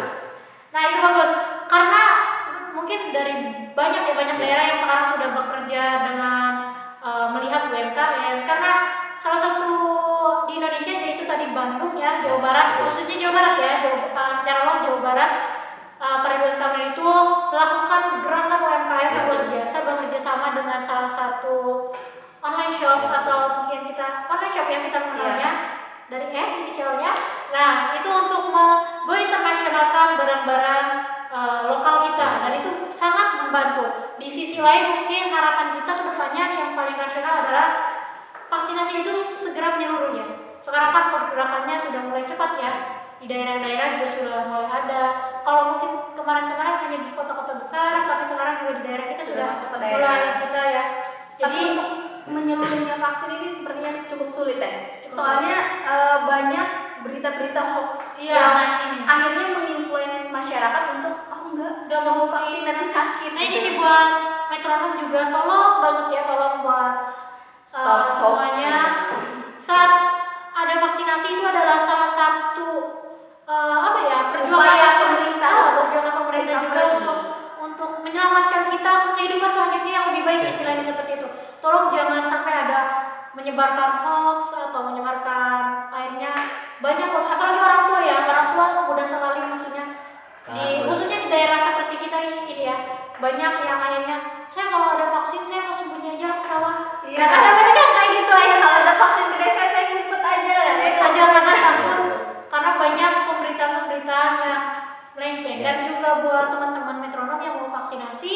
[0.69, 1.31] Nah itu bagus
[1.65, 2.03] karena
[2.71, 3.33] mungkin dari
[3.71, 4.41] banyak ya banyak Ya.
[4.41, 6.51] daerah yang sekarang sudah bekerja dengan
[6.99, 8.71] eh, melihat UMKM karena
[9.15, 9.67] salah satu
[10.45, 14.59] di Indonesia yaitu tadi Bandung ya Jawa Barat khususnya Jawa Barat ya Jawa, eh, secara
[14.63, 15.31] luas Jawa Barat
[15.99, 17.07] pada Ridwan Kamil itu
[17.51, 19.27] melakukan gerakan UMKM yang Ya.
[19.27, 21.91] luar biasa bekerja sama dengan salah satu
[22.39, 23.09] online shop Ya.
[23.19, 25.51] atau mungkin kita online shop yang kita mengenalnya Iya.
[26.07, 27.11] dari S inisialnya.
[27.49, 30.85] Nah, itu untuk go internasionalkan barang-barang
[31.29, 33.85] eh, lokal kita dan itu sangat membantu.
[34.17, 37.67] Di sisi lain mungkin harapan kita ke depannya yang paling rasional adalah
[38.47, 40.25] vaksinasi itu segera menyeluruh ya.
[40.59, 42.71] Sekarang kan pergerakannya sudah mulai cepat ya.
[43.19, 45.01] Di daerah-daerah juga sudah mulai ada.
[45.43, 49.47] Kalau mungkin kemarin-kemarin hanya di kota-kota besar, tapi sekarang juga di daerah kita Sudah sudah,
[49.53, 50.35] masuk ke mulai daerah.
[50.39, 50.83] kita ya.
[51.39, 51.89] Tapi Jadi untuk
[52.27, 54.71] menyeluruhnya vaksin ini sepertinya cukup sulit ya.
[55.01, 56.67] Cukup Soalnya eh, banyak
[56.99, 58.99] berita-berita hoax Iya, yang ini.
[59.03, 63.63] akhirnya menginfluence masyarakat untuk oh enggak Nggak mau vaksin nanti sakit Nah ini gitu.
[63.65, 64.09] nih buat
[64.49, 66.93] metronom juga tolong banget ya tolong buat
[67.63, 68.49] Stop uh, hoax.
[68.51, 68.81] semuanya
[69.59, 69.91] saat
[70.51, 72.69] ada vaksinasi itu adalah salah satu
[73.45, 77.17] uh, apa ya perjuangan Upaya pemerintah Ah, untuk perjuangan pemerintah juga untuk
[78.05, 81.27] menyelamatkan kita ke kehidupan selanjutnya yang lebih baik istilahnya seperti itu.
[81.59, 82.81] Tolong jangan sampai ada
[83.37, 86.33] menyebarkan hoax atau menyebarkan akhirnya
[86.81, 89.85] banyak apalagi orang tua ya orang tua mudah sekali maksudnya.
[90.39, 92.77] Sangat di khususnya di daerah seperti kita ini ya
[93.19, 94.17] banyak yang akhirnya
[94.47, 97.19] saya kalau ada vaksin saya mau sembunyi aja ke sawah Iya.
[97.19, 100.55] Nah, ada mereka yang kayak gitu akhirnya kalau ada vaksin ke desa saya ngumpet aja
[100.55, 100.73] ya
[101.03, 101.99] aja karena takut
[102.49, 104.61] karena banyak pemberitaan-pemberitaan yang
[105.17, 105.65] melenceng Ya.
[105.65, 108.33] dan juga buat teman-teman metronom yang mau vaksinasi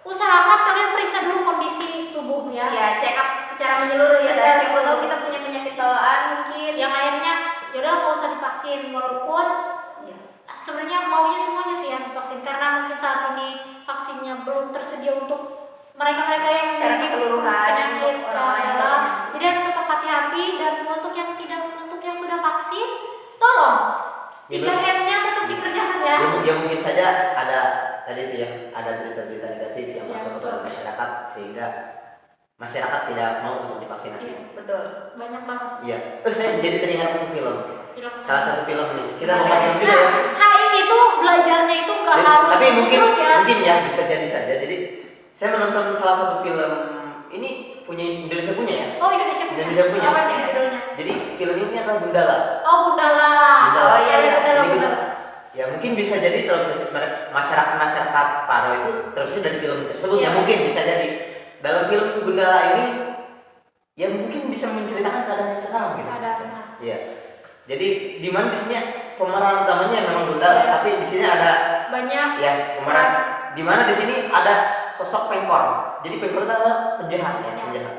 [0.00, 2.68] usahakan kalian periksa dulu kondisi tubuh ya.
[2.68, 4.60] Ya check up secara menyeluruh ya Secara guys.
[4.68, 6.72] Siapa tahu kita punya penyakit bawaan mungkin.
[6.76, 7.32] Yang akhirnya
[7.72, 8.80] yaudah nggak usah divaksin.
[8.92, 9.46] Walaupun
[10.04, 10.18] Iya.
[10.60, 12.40] sebenarnya maunya semuanya sih yang divaksin.
[12.44, 13.48] Karena mungkin saat ini
[13.88, 15.40] vaksinnya belum tersedia untuk
[15.96, 19.04] mereka-mereka yang Secara keseluruhan, penyakit untuk orang-orang yang
[19.36, 22.88] jadi harus tetap hati-hati dan untuk yang tidak untuk yang sudah vaksin
[23.36, 23.78] tolong.
[24.48, 26.16] Ya, 3 M-nya tetap dikerjakan ya.
[26.16, 27.06] Ya, ya mungkin saja
[27.36, 27.60] ada
[28.02, 31.66] tadi itu ya ada berita-berita negatif yang Ya, masuk kepada masyarakat sehingga
[32.60, 34.52] masyarakat tidak mau untuk divaksinasi.
[34.52, 34.82] betul
[35.16, 35.98] banyak banget Iya.
[36.20, 37.56] Eh saya jadi teringat satu film.
[37.90, 39.08] film Salah satu film nih.
[39.16, 40.10] Kita Nah, mau film juga nah, ya.
[40.30, 44.52] HI itu belajarnya itu nggak harus tapi mungkin terus ya mungkin ya bisa jadi saja.
[44.60, 44.76] Jadi
[45.32, 46.72] saya menonton salah satu film
[47.30, 47.50] ini
[47.82, 48.86] punya Indonesia punya ya.
[49.00, 50.06] oh Indonesia punya Indonesia punya.
[50.06, 52.36] apa judulnya Jadi film ini akan Gundala.
[52.60, 53.30] oh Gundala
[53.66, 53.88] Gundala.
[53.88, 54.32] Oh, iya, iya.
[54.36, 54.98] Gundala Jadi Gundala.
[55.50, 56.86] Ya mungkin bisa jadi terobsesi
[57.30, 60.26] masyarakat masyarakat separuh itu terobsesi dari film tersebut Iya.
[60.26, 61.06] ya mungkin bisa jadi
[61.60, 62.84] dalam film Gundala ini
[63.94, 66.08] ya mungkin bisa menceritakan keadaan yang sekarang gitu.
[66.10, 66.64] ada nah.
[66.80, 66.98] Iya.
[67.68, 67.88] Jadi
[68.18, 68.74] di mana di sini
[69.14, 70.68] pemeran utamanya memang Gundala, Iya.
[70.80, 71.50] tapi di sini ada
[71.92, 73.08] banyak ya pemeran
[73.52, 75.96] di mana di sini ada sosok pengkor.
[76.00, 77.62] Jadi pengkor itu adalah penjahat ya, Iya.
[77.68, 77.96] penjahat.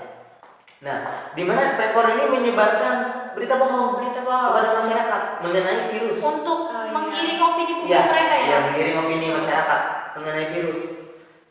[0.82, 0.98] Nah,
[1.38, 2.96] di mana pengkor ini menyebarkan
[3.38, 6.18] berita bohong berita bahwa kepada masyarakat mengenai virus.
[6.20, 6.90] untuk Oh, iya.
[6.90, 9.82] menggiring opini publik Iya, mereka ya iya, mengirim opini masyarakat
[10.18, 10.80] mengenai virus.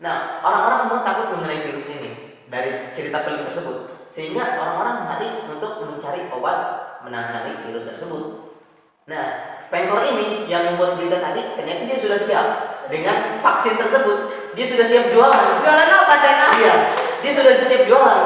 [0.00, 5.84] Nah, orang-orang semua takut mengenai virus ini dari cerita film tersebut, sehingga orang-orang lari untuk
[5.84, 6.58] mencari obat
[7.04, 8.56] menangani virus tersebut.
[9.04, 9.24] Nah,
[9.68, 12.46] pengkor ini yang membuat berita tadi ternyata dia sudah siap
[12.88, 14.18] dengan vaksin tersebut.
[14.56, 15.62] Dia sudah siap jualan.
[15.62, 16.74] jualan apa Tena Iya,
[17.20, 18.22] dia sudah siap jualan.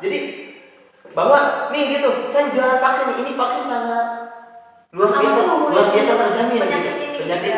[0.00, 0.18] Jadi
[1.12, 4.06] bahwa nih gitu, saya jualan vaksin ini vaksin sangat
[4.90, 7.04] luar biasa, luar biasa terjamin Penyakit gitu.
[7.04, 7.54] ini, Penyakit.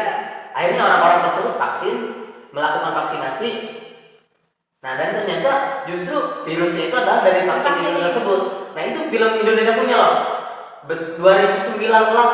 [0.52, 1.96] Akhirnya orang-orang tersebut vaksin,
[2.52, 3.50] melakukan vaksinasi.
[4.82, 8.40] Nah dan ternyata justru virusnya itu adalah dari vaksin itu tersebut.
[8.76, 10.14] Nah itu film Indonesia punya loh.
[10.86, 11.78] Bes- 2019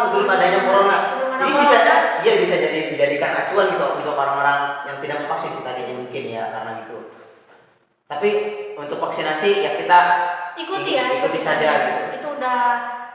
[0.09, 0.99] sebelum adanya corona.
[1.39, 1.79] Jadi bisa
[2.25, 6.51] iya bisa jadi dijadikan acuan gitu untuk orang-orang yang tidak vaksin sih tadinya mungkin ya
[6.51, 6.99] karena gitu.
[8.09, 8.29] Tapi
[8.75, 9.99] untuk vaksinasi ya kita
[10.57, 12.03] ikuti ya ikuti saja gitu.
[12.19, 12.59] itu udah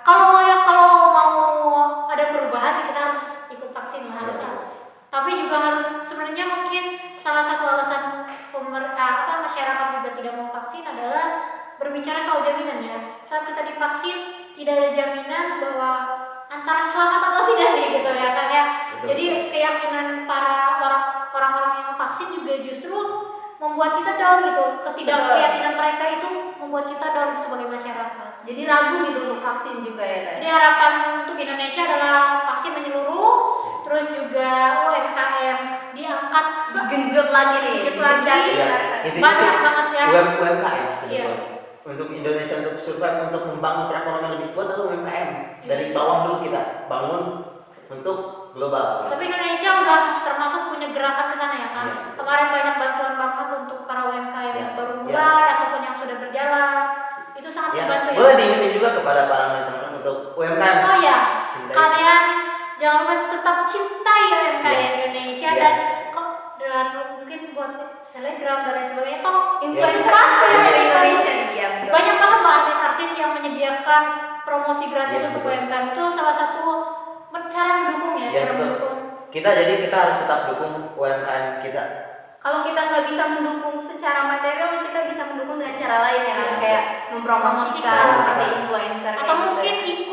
[0.06, 1.34] kalau ya kalau mau
[2.08, 4.72] ada perubahan ya kita harus ikut vaksin lah harus Iya.
[5.14, 10.49] Tapi juga harus sebenarnya mungkin salah satu alasan pemer, ah, apa masyarakat juga tidak mau
[10.49, 11.26] vaksin adalah
[11.78, 12.97] berbicara soal jaminan ya.
[13.30, 14.18] Saat kita divaksin
[14.57, 15.91] tidak ada jaminan bahwa
[16.49, 18.66] antara selamat atau tidak nih gitu ya kan ya.
[18.74, 19.05] Betul.
[19.14, 22.97] jadi keyakinan para orang orang-orang yang vaksin juga justru
[23.61, 24.66] membuat kita down gitu.
[24.82, 28.30] Ketidakkeyakinan mereka itu membuat kita down sebagai masyarakat.
[28.43, 30.93] Jadi ragu gitu untuk vaksin juga ya Tena jadi harapan
[31.24, 34.50] untuk Indonesia adalah vaksin menyeluruh, terus juga
[34.84, 35.60] UMKM
[35.92, 38.52] diangkat se- genjot lagi nih Genjot lagi.
[38.54, 38.72] Ya,
[39.14, 40.06] banyak banget ya.
[40.10, 40.86] UM- UMKM.
[41.08, 41.28] Iya.
[41.84, 45.30] Untuk Indonesia untuk survive untuk membangun perekonomian lebih kuat adalah UMKM.
[45.62, 45.68] Iya.
[45.68, 47.22] Dari bawah dulu kita bangun
[47.90, 48.18] untuk
[48.54, 49.10] global.
[49.10, 51.86] Tapi Indonesia udah termasuk punya gerakan ke sana ya kan.
[51.86, 51.96] Iya.
[52.16, 54.58] Kemarin banyak bantuan banget untuk para UMKM Iya.
[54.58, 55.04] yang baru Iya.
[55.06, 56.74] mulai ataupun yang sudah berjalan.
[57.34, 58.16] Itu sangat Ya, membantu ya.
[58.16, 60.78] boleh diingetin juga kepada para teman-teman untuk UMKM.
[60.82, 61.18] Oh ya,
[61.50, 61.76] Cintai.
[61.76, 62.24] kalian
[62.84, 64.90] jangan lupa tetap cintai UMKM Iya.
[65.00, 65.62] Indonesia Iya.
[65.64, 65.76] dan
[66.12, 66.28] kok
[66.60, 67.72] dan mungkin buat
[68.04, 70.20] selegram dan lain sebagainya toh influencer Iya.
[70.20, 70.84] influencer Iya.
[70.84, 71.92] Indonesia ya betul.
[71.92, 74.04] banyak banget lah artis-artis yang menyediakan
[74.44, 75.42] promosi gratis Iya, untuk.
[75.46, 76.66] UMKM itu salah satu
[77.46, 78.60] cara mendukung ya, Iya, cara betul.
[78.60, 78.98] mendukung
[79.30, 81.84] Kita jadi kita harus tetap dukung UMKM kita.
[82.38, 86.50] kalau kita nggak bisa mendukung secara material kita bisa mendukung dengan cara lain ya kan
[86.50, 86.60] Iya.
[86.60, 90.12] kayak mempromosikan seperti influencer atau kayak gitu mungkin ikut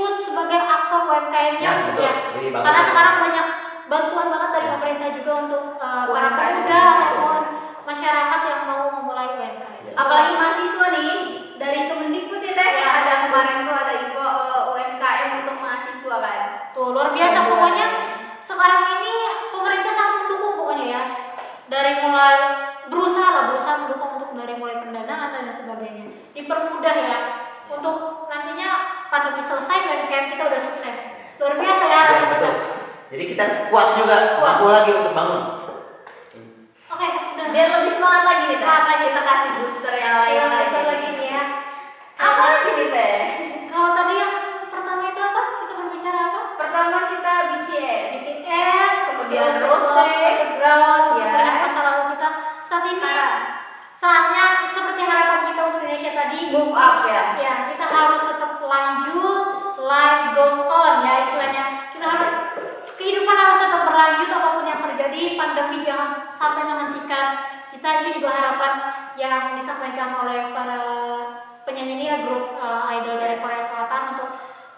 [0.91, 1.73] untuk UMKM-nya.
[1.95, 2.13] Ya.
[2.35, 2.51] Ya.
[2.51, 3.47] Karena sekarang banyak
[3.87, 4.73] bantuan banget dari ya.
[4.75, 7.43] pemerintah juga untuk uh, para pemuda maupun
[7.87, 9.81] masyarakat yang mau memulai UMKM.
[9.87, 9.93] Ya.
[9.95, 11.15] Apalagi mahasiswa nih
[11.63, 16.43] dari Kemendikbud ya, ya ada kemarin tuh ada info uh, UMKM untuk mahasiswa kan.
[16.75, 17.47] Tuh luar biasa ya.
[17.47, 17.87] pokoknya
[18.43, 19.15] sekarang ini
[19.55, 21.03] pemerintah sangat mendukung pokoknya ya
[21.71, 22.39] dari mulai
[22.91, 27.19] berusaha lah berusaha mendukung untuk dari mulai pendanaan dan sebagainya dipermudah ya
[27.71, 28.71] untuk nantinya
[29.07, 30.99] pandemi selesai dan camp kita udah sukses.
[31.39, 32.55] Luar biasa ya, ya betul.
[33.11, 35.43] jadi kita kuat juga mampu lagi untuk bangun.
[36.91, 37.47] Oke okay, udah.
[37.55, 39.05] Biar lebih semangat lagi nih semangat lagi.
[39.11, 40.79] Kita kasih booster yang lain ya, lagi.
[40.85, 41.43] lagi nih ya.
[42.21, 43.21] Apa lagi nih teh?
[43.71, 44.35] Kalau tadi yang
[44.69, 45.43] pertama itu apa?
[45.65, 46.41] Kita berbicara apa?
[46.61, 50.07] Pertama kita BTS BTS kemudian Rose
[50.61, 51.33] Brown ya.
[51.41, 52.29] Masa selalu kita.
[52.69, 53.01] Saat ini
[54.01, 56.39] saatnya seperti harapan kita untuk Indonesia tadi.
[56.49, 57.37] Move up ya.
[57.37, 59.45] Ya kita harus tetap lanjut.
[59.77, 61.65] Life goes on ya istilahnya.
[61.93, 62.33] Kita harus
[62.97, 65.37] kehidupan harus tetap berlanjut apa pun yang terjadi.
[65.37, 67.29] Pandemi jangan sampai menghentikan.
[67.77, 68.73] Kita ini juga harapan
[69.21, 70.81] yang disampaikan oleh para
[71.69, 74.29] penyanyi ini ya grup uh, idol dari Korea Selatan untuk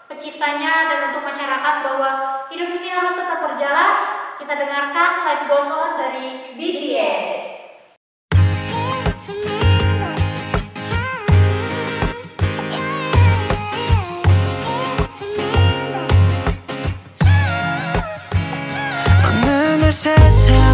[0.07, 2.09] pecintanya dan untuk masyarakat bahwa
[2.51, 3.91] hidup ini harus tetap berjalan.
[4.35, 7.62] Kita dengarkan live Goes On dari BTS.
[19.93, 20.72] obsessive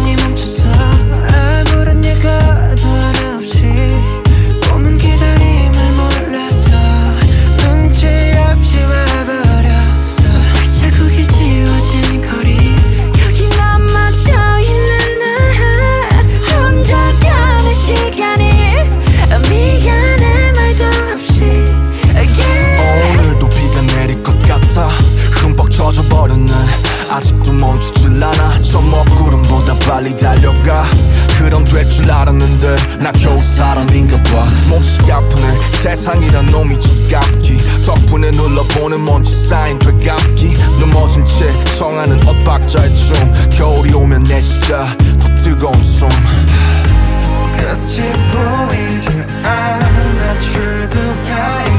[30.00, 30.86] 빨리 달려가.
[31.38, 34.48] 그럼 될 줄 알았는데 나 겨우 사람인가 봐.
[34.70, 35.72] 몹시 아프네.
[35.72, 37.58] 세상이란 놈이 지갑기.
[37.84, 40.54] 덕분에 눌러보는 먼지 쌓인 되감기.
[40.80, 41.44] 넘어진 채
[41.76, 43.34] 청하는 엇박자의 춤.
[43.50, 46.08] 겨울이 오면 내 시자 더 뜨거운 숨.
[47.52, 49.10] 끝이 보이지
[49.44, 50.38] 않아.
[50.38, 51.69] 출근하여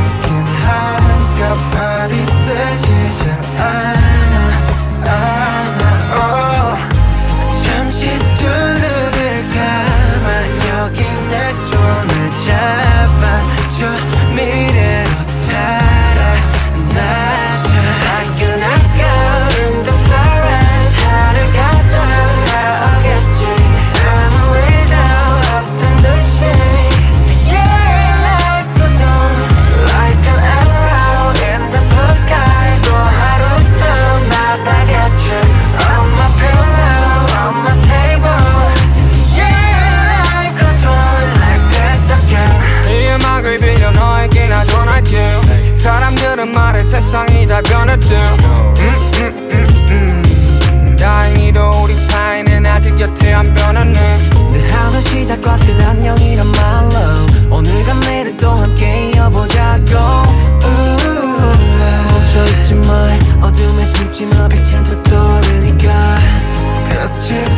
[67.22, 67.51] chip.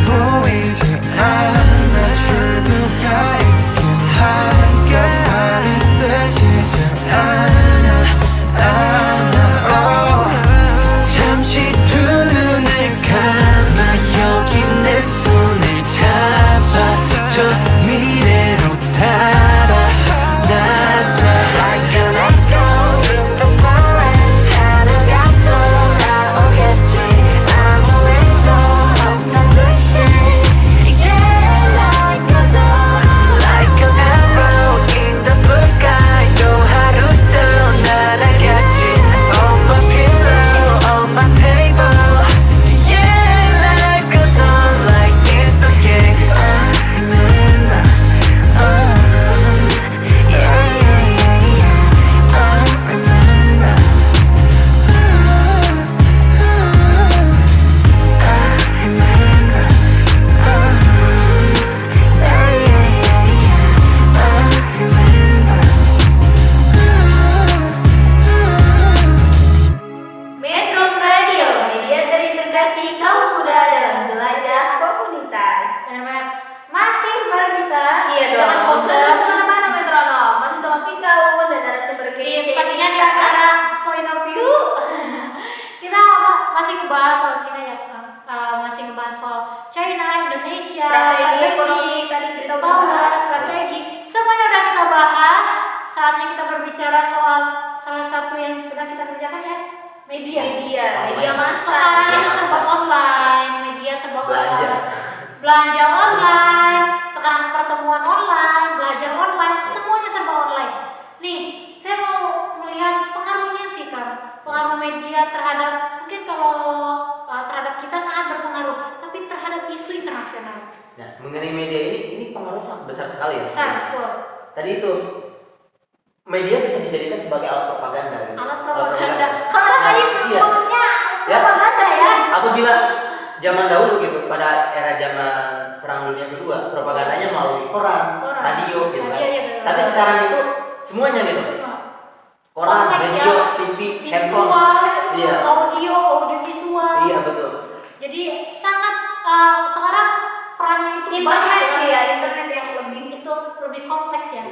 [151.23, 151.91] Internet banyak sih ya.
[151.95, 154.43] ya internet yang lebih itu lebih kompleks ya.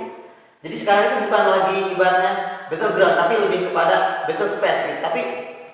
[0.62, 2.32] Jadi sekarang itu bukan lagi ibaratnya
[2.70, 3.98] battleground, tapi lebih kepada
[4.30, 5.00] battle space gitu.
[5.02, 5.22] Tapi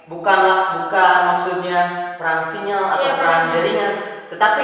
[0.07, 1.79] bukanlah bukan maksudnya
[2.15, 3.93] perang sinyal atau Iya, perang jaringan,
[4.31, 4.63] tetapi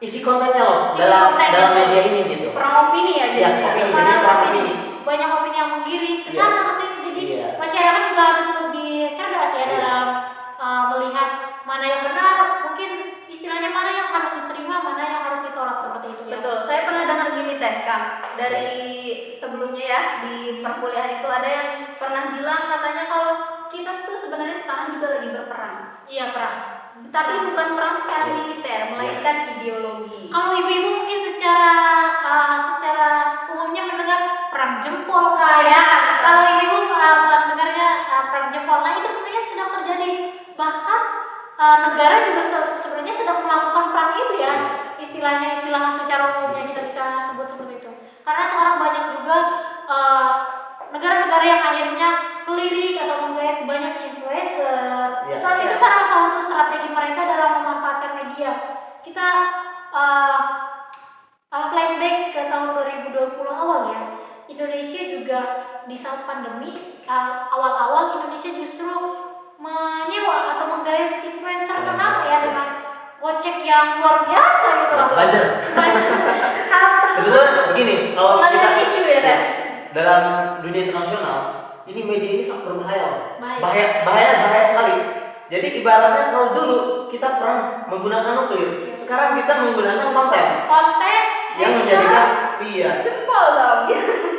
[0.00, 1.52] isi kontennya loh Isi dalam kontennya.
[1.52, 2.48] dalam media ini gitu.
[2.56, 3.84] perang opini ya Iya, jadinya opini.
[3.84, 4.60] Karena Jadinya perang opini.
[4.64, 4.72] opini.
[5.04, 6.38] Banyak opini yang menggiring ke Iya.
[6.40, 6.96] sana ke sini.
[7.04, 7.46] Jadi Iya.
[7.60, 9.66] masyarakat juga harus lebih cerdas ya Iya.
[9.76, 10.04] dalam
[10.56, 11.28] uh, melihat
[11.68, 12.90] mana yang benar, mungkin
[13.28, 16.22] istilahnya mana yang harus diterima, mana yang harus ditolak seperti itu.
[16.28, 16.40] ya.
[16.40, 17.04] Betul, saya pernah
[17.82, 18.04] Kang
[18.38, 18.70] dari
[19.34, 21.68] sebelumnya ya di perkuliahan itu ada yang
[21.98, 23.34] pernah bilang katanya kalau
[23.68, 26.58] kita itu sebenarnya sekarang juga lagi berperang, Iya perang.
[27.10, 28.34] tapi bukan perang secara Iya.
[28.38, 30.30] militer, melainkan ideologi.
[30.30, 31.72] Kalau ibu-ibu mungkin secara
[32.22, 33.08] uh, secara
[33.50, 34.20] umumnya mendengar
[34.54, 35.82] perang jempol kah ya.
[36.22, 40.10] Kalau ibu-ibu uh, mendengarnya uh, perang jempol, nah itu sebenarnya sedang terjadi.
[40.54, 41.00] Bahkan
[41.58, 44.54] uh, negara juga se- sebenarnya sedang melakukan perang itu ya.
[45.04, 47.90] Istilahnya istilah secara umumnya kita bisa sebut seperti itu.
[48.24, 49.38] Karena sekarang banyak juga
[49.84, 50.30] uh,
[50.88, 52.08] negara-negara yang akhirnya
[52.48, 55.28] melirik atau menggait banyak influencer.
[55.28, 55.36] Iya.
[55.38, 58.52] Saat itu salah satu strategi mereka dalam memanfaatkan media.
[59.04, 59.28] Kita
[59.92, 60.40] uh,
[61.52, 62.72] uh, flashback ke tahun
[63.12, 64.02] 2020 awal ya.
[64.44, 65.40] Indonesia juga
[65.88, 68.92] di saat pandemi uh, awal-awal Indonesia justru
[69.56, 72.28] menyewa atau menggait influencer Iya, terkenal iya.
[72.28, 72.68] ya dengan
[73.24, 75.08] gocek yang luar biasa gitu loh.
[75.16, 75.46] Buzzer.
[77.16, 79.40] Sebetulnya begini, kalau kita isu ya, Teh?
[79.96, 80.22] dalam
[80.60, 81.38] dunia internasional,
[81.88, 83.40] ini media ini sangat berbahaya.
[83.40, 83.60] Bahaya.
[83.64, 84.96] Bahaya, bahaya, bahaya sekali.
[85.48, 91.22] Jadi ibaratnya kalau dulu kita perang menggunakan nuklir, sekarang kita menggunakan konten konten
[91.60, 93.80] yang menjadikan iya Jempol dong.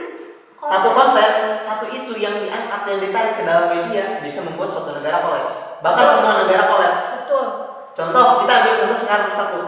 [0.76, 5.26] satu konten, satu isu yang diangkat yang ditarik ke dalam media bisa membuat suatu negara
[5.26, 5.82] kolaps.
[5.82, 7.02] Bahkan semua negara kolaps.
[7.22, 7.75] betul.
[7.96, 9.60] Contoh kita ambil contoh sekarang satu.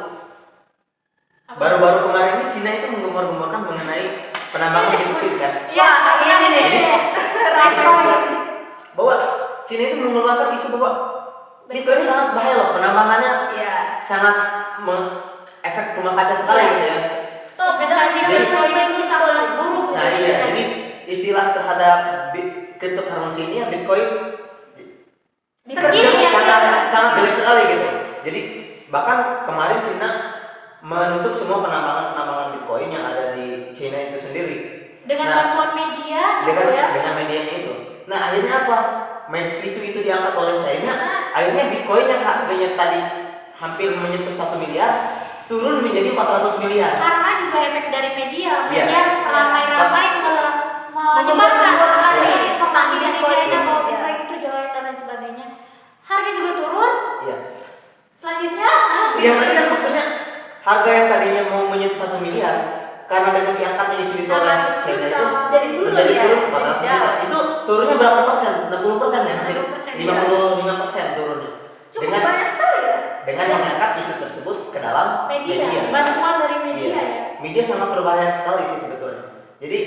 [1.50, 4.06] Baru-baru kemarin ini Cina itu menggembor-gemborkan mengenai
[4.52, 5.54] penambangan Bitcoin kan.
[5.72, 6.66] Iya, Wah, ini nih.
[7.40, 8.22] Bitcoin.
[8.94, 9.16] Bahwa
[9.64, 10.92] Cina itu mengeluarkan isu bahwa
[11.66, 13.74] Bitcoin ini sangat bahaya loh penambangannya Iya.
[14.02, 14.36] sangat
[14.80, 15.24] me-
[15.60, 16.70] efek rumah kaca sekali Iya.
[16.70, 16.98] gitu ya.
[17.44, 19.88] Stop, investasi Jadi- Bitcoin ini sangat buruk.
[19.92, 20.64] Nah iya, jadi
[21.06, 21.98] istilah terhadap
[22.78, 24.06] cryptocurrency ini ya Bitcoin
[25.68, 26.76] Pergi jauh- ya, sangat ya.
[26.88, 27.88] sangat jelek sekali gitu.
[28.24, 28.42] Jadi
[28.88, 30.10] bahkan kemarin Cina
[30.80, 34.56] menutup semua penambangan-penambangan Bitcoin yang ada di Cina itu sendiri
[35.04, 36.86] dengan Nah, bantuan media dengan gitu ya.
[36.94, 37.74] dengan medianya itu.
[38.06, 38.78] Nah akhirnya apa?
[39.60, 40.94] Isu itu diangkat oleh China.
[40.94, 41.36] Nah.
[41.36, 43.00] Akhirnya Bitcoin yang harganya tadi
[43.54, 44.92] hampir menyentuh satu miliar
[45.48, 46.94] turun menjadi 400 miliar.
[46.96, 48.84] Karena juga efek dari media, Iya.
[48.84, 50.36] media ramai-ramai me-
[51.18, 51.74] menyebarkan
[52.20, 52.40] Iya.
[52.54, 53.88] informasi dari Bitcoin, China bahwa iya.
[53.88, 55.46] Bitcoin itu jelek dan sebagainya.
[56.04, 56.94] Harga juga turun.
[57.28, 57.38] Iya.
[58.28, 58.72] Selanjutnya,
[59.24, 60.06] Yang tadi kan maksudnya
[60.60, 62.56] harga yang tadinya mau menyentuh satu miliar
[63.08, 66.52] karena dengan diangkatnya isu itu oleh 400 China itu Jadi turun menjadi ya, turun jadi
[66.52, 67.10] 400 juta.
[67.24, 68.52] Itu turunnya berapa persen?
[68.68, 69.36] 60 persen ya?
[69.40, 71.52] Hampir 60%, 55 persen turunnya.
[71.88, 72.98] Cukup Dengan banyak sekali ya.
[73.24, 75.56] dengan mengangkat isu tersebut ke dalam media,
[75.88, 77.00] bantuan dari media Iya.
[77.00, 77.06] ya.
[77.40, 79.24] Media sangat berbahaya sekali sih sebetulnya.
[79.64, 79.80] Jadi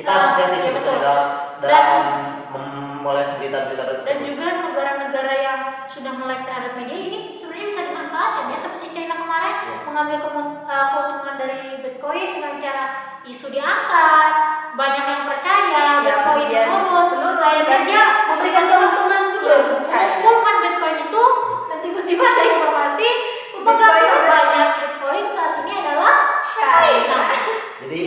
[0.00, 1.04] kita Ah, harus hati-hati iya, sebetulnya betul.
[1.04, 1.28] dalam
[1.60, 2.04] Dan- dalam
[3.00, 4.28] memulai berita-berita Dan tersebut.
[4.28, 9.54] juga negara-negara yang sudah melek terhadap media ini sebenarnya bisa dimanfaatkan ya seperti China kemarin
[9.56, 9.76] Iya.
[9.88, 12.84] mengambil uh, keuntungan dari Bitcoin dengan cara
[13.20, 14.32] isu diangkat,
[14.76, 20.00] banyak yang percaya Ya, Bitcoin kemudian menurun, menurun, akhirnya dan dia memberikan keuntungan juga Iya,
[20.20, 21.24] mengumpulkan Bitcoin itu
[21.66, 23.08] dan tiba-tiba ada informasi
[23.56, 27.20] pemegang banyak Bitcoin saat ini adalah China.
[27.80, 27.98] Jadi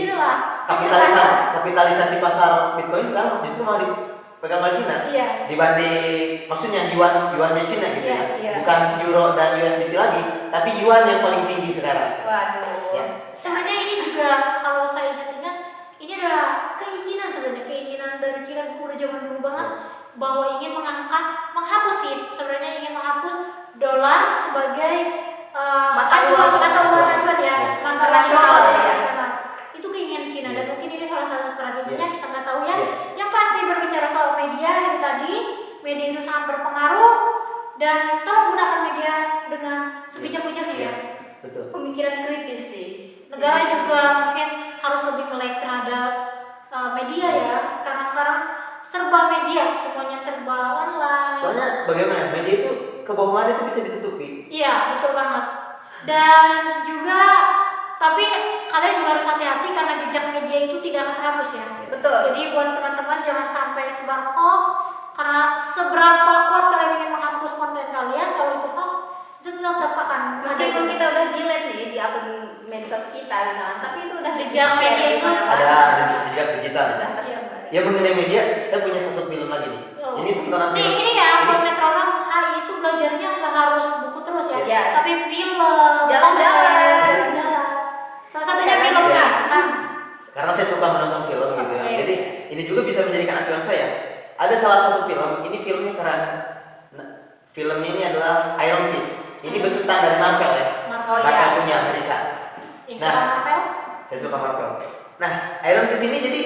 [0.63, 4.12] kapitalisasi kapitalisasi pasar Bitcoin sekarang justru malah
[4.43, 4.95] oleh Cina.
[5.07, 5.27] Iya.
[5.47, 8.35] Dibanding maksudnya yuan yuannya Cina gitu Iya, ya.
[8.35, 8.51] iya.
[8.59, 10.21] Bukan euro dan USDT lagi,
[10.51, 12.27] tapi yuan yang paling tinggi sekarang.
[12.27, 12.91] Waduh.
[12.91, 13.05] Ya.
[13.31, 14.29] Sebenarnya ini juga
[14.59, 15.55] kalau saya ingat-ingat
[15.97, 19.67] ini adalah keinginan sebenarnya keinginan dari Cina udah zaman dulu banget
[20.13, 21.25] bahwa ingin mengangkat
[21.55, 23.35] menghapus sih sebenarnya ingin menghapus
[23.81, 24.95] dolar sebagai
[25.55, 26.61] uh, Mata acuan uang.
[26.61, 27.37] mata uang Acuan.
[27.41, 27.55] ya Ya.
[27.81, 28.69] mata nasional ya.
[28.69, 29.29] internasional.
[29.73, 32.75] itu keinginan Cina dan mungkin ini salah satu strateginya kita nggak tahu ya
[33.17, 35.33] yang pasti berbicara soal media itu tadi
[36.13, 37.13] itu sangat berpengaruh
[37.83, 39.15] dan tolong gunakan media
[39.51, 39.77] dengan
[40.07, 40.87] sebijak-bijaknya Iya.
[40.87, 40.93] ya.
[41.43, 42.87] betul Pemikiran kritis sih.
[43.27, 44.47] Negara juga mungkin
[44.79, 46.11] harus lebih melek terhadap
[46.71, 48.39] uh, media ya, karena sekarang
[48.87, 51.35] serba media, semuanya serba online.
[51.35, 52.71] soalnya bagaimana media itu
[53.03, 55.45] kebohongan itu bisa ditutupi Iya, betul banget.
[56.07, 56.47] Dan
[56.87, 57.21] juga
[57.99, 58.23] tapi
[58.67, 61.65] kalian juga harus hati-hati karena jejak media itu tidak akan terhapus ya.
[61.91, 62.17] Betul.
[62.31, 64.63] Jadi buat teman-teman jangan sampai sebar hoax
[65.13, 65.41] karena
[65.71, 68.91] seberapa kuat kalian ingin menghapus konten kalian kalau itu hoax
[69.39, 72.25] itu tetap akan Meskipun kita udah delete nih di akun
[72.65, 75.75] medsos kita misalnya, tapi itu udah Jejak media itu ada
[76.25, 76.85] jejak digital.
[76.97, 77.59] Udah tersebar.
[77.69, 79.81] ya mengenai media saya punya satu film lagi nih.
[79.99, 80.15] Oh.
[80.15, 84.47] ini Nih film ini ya Ini- buat metronom HI itu belajarnya nggak harus buku terus
[84.47, 84.89] ya, Yes.
[84.95, 85.61] tapi film,
[86.05, 86.73] Jalan-jalan.
[88.29, 88.83] Salah satunya Jalan-jalan.
[88.83, 89.05] film
[89.45, 89.65] kan,
[90.31, 91.85] karena saya suka menonton film gitu ya.
[91.95, 92.13] Jadi
[92.49, 93.87] ini juga bisa menjadikan acuan saya
[94.35, 96.21] ada salah satu film ini filmnya keren
[96.93, 97.07] Nah,
[97.49, 99.11] filmnya ini adalah Iron Fist
[99.41, 101.19] ini besutan dari Marvel ya Marvel.
[101.21, 101.57] Marvel iya.
[101.57, 102.17] punya Amerika
[102.85, 103.09] Yang Nah.
[103.09, 103.61] suka Marvel?
[104.05, 104.69] saya suka Marvel
[105.17, 105.31] nah
[105.63, 106.41] Iron Fist ini jadi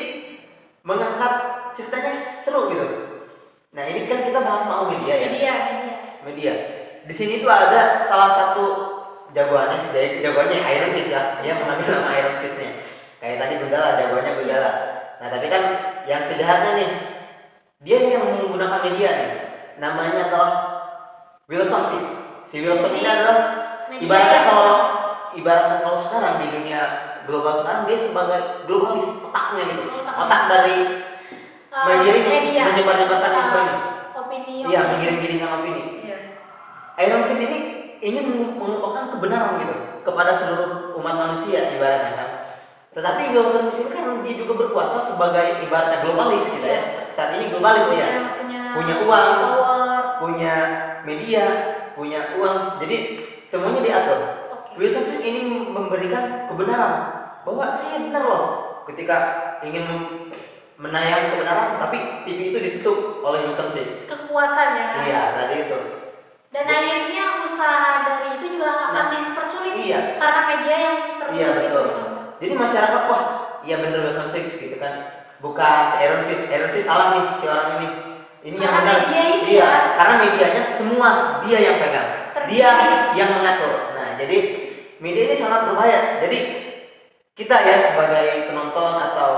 [0.83, 1.33] mengangkat
[1.75, 2.87] ceritanya seru gitu
[3.71, 5.95] nah ini kan kita bahas soal media ya Media, media.
[6.23, 6.53] media
[7.07, 8.65] di sini tuh ada salah satu
[9.31, 12.71] jagoannya jadi jagoannya Iron Fist ya dia mengambil nama Iron Fistnya
[13.19, 14.71] kayak tadi Gundala jagoannya Gundala
[15.17, 15.63] nah tapi kan
[16.07, 16.89] yang sejahatnya nih
[17.85, 19.31] dia yang menggunakan media nih.
[19.77, 20.51] Namanya adalah
[21.45, 22.09] Wilson Fisk.
[22.47, 23.37] Si Wilson ini adalah
[23.93, 24.71] ibaratnya kalau
[25.37, 26.81] ibaratnya kalau sekarang di dunia
[27.29, 29.83] global sekarang dia sebagai globalis otaknya gitu.
[29.93, 30.41] Otak.
[30.49, 30.77] dari
[31.67, 32.73] Uh, media.
[32.73, 33.75] ini menyebar-nyebarkan Uh, info ini.
[34.17, 35.83] Opini iya menggiring-giringkan opini.
[36.09, 36.17] Iya.
[37.05, 37.59] Iron Fist ini
[38.01, 42.29] ingin mengumpulkan kebenaran gitu kepada seluruh umat manusia ibaratnya kan.
[42.97, 46.81] Tetapi Wilson Fisk ini kan dia juga berkuasa sebagai ibaratnya globalis gitu ya.
[47.13, 48.33] Saat ini globalis dia.
[48.41, 49.33] punya, punya, uang.
[49.37, 50.01] power.
[50.17, 50.55] Punya
[51.05, 51.45] media,
[51.93, 52.81] punya uang.
[52.81, 52.97] Jadi
[53.45, 54.19] semuanya diatur.
[54.49, 54.81] Oke.
[54.81, 56.93] Wilson Fisk ini memberikan kebenaran
[57.45, 58.43] bahwa saya benar loh
[58.89, 59.17] ketika
[59.61, 59.85] ingin
[60.81, 64.09] menayang kebenaran tapi TV itu ditutup oleh Wilson Fisk.
[64.09, 64.85] kekuatan ya.
[65.05, 65.77] Iya, tadi itu.
[66.49, 70.17] Dan akhirnya usaha dari itu juga akan Nah, dipersulit iya.
[70.17, 71.37] karena media yang tertutup.
[71.37, 71.85] Iya betul.
[71.85, 72.06] itu.
[72.37, 73.23] Jadi masyarakat wah
[73.65, 75.25] iya bener Wilson Fix gitu kan.
[75.37, 77.87] Bukan si Aaron Fish, Aaron Fish salah nih si orang ini.
[78.47, 79.11] Ini yang benar.
[79.11, 79.71] iya, ya.
[79.97, 82.09] karena medianya semua dia yang pegang.
[82.47, 82.69] Dia
[83.11, 83.91] yang mengatur.
[83.97, 84.37] Nah, jadi
[85.03, 86.23] media ini sangat berbahaya.
[86.23, 86.37] Jadi
[87.35, 89.31] kita ya sebagai penonton atau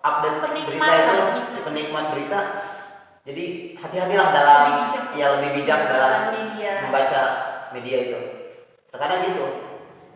[0.00, 1.62] update Penikmat berita itu penikmat.
[1.64, 2.40] penikmat berita.
[3.24, 3.44] Jadi
[3.76, 5.04] hati-hatilah dalam Lebih bijak.
[5.16, 6.72] ya lebih bijak dalam media.
[6.86, 7.20] membaca
[7.72, 8.20] media itu.
[8.90, 9.46] Terkadang gitu.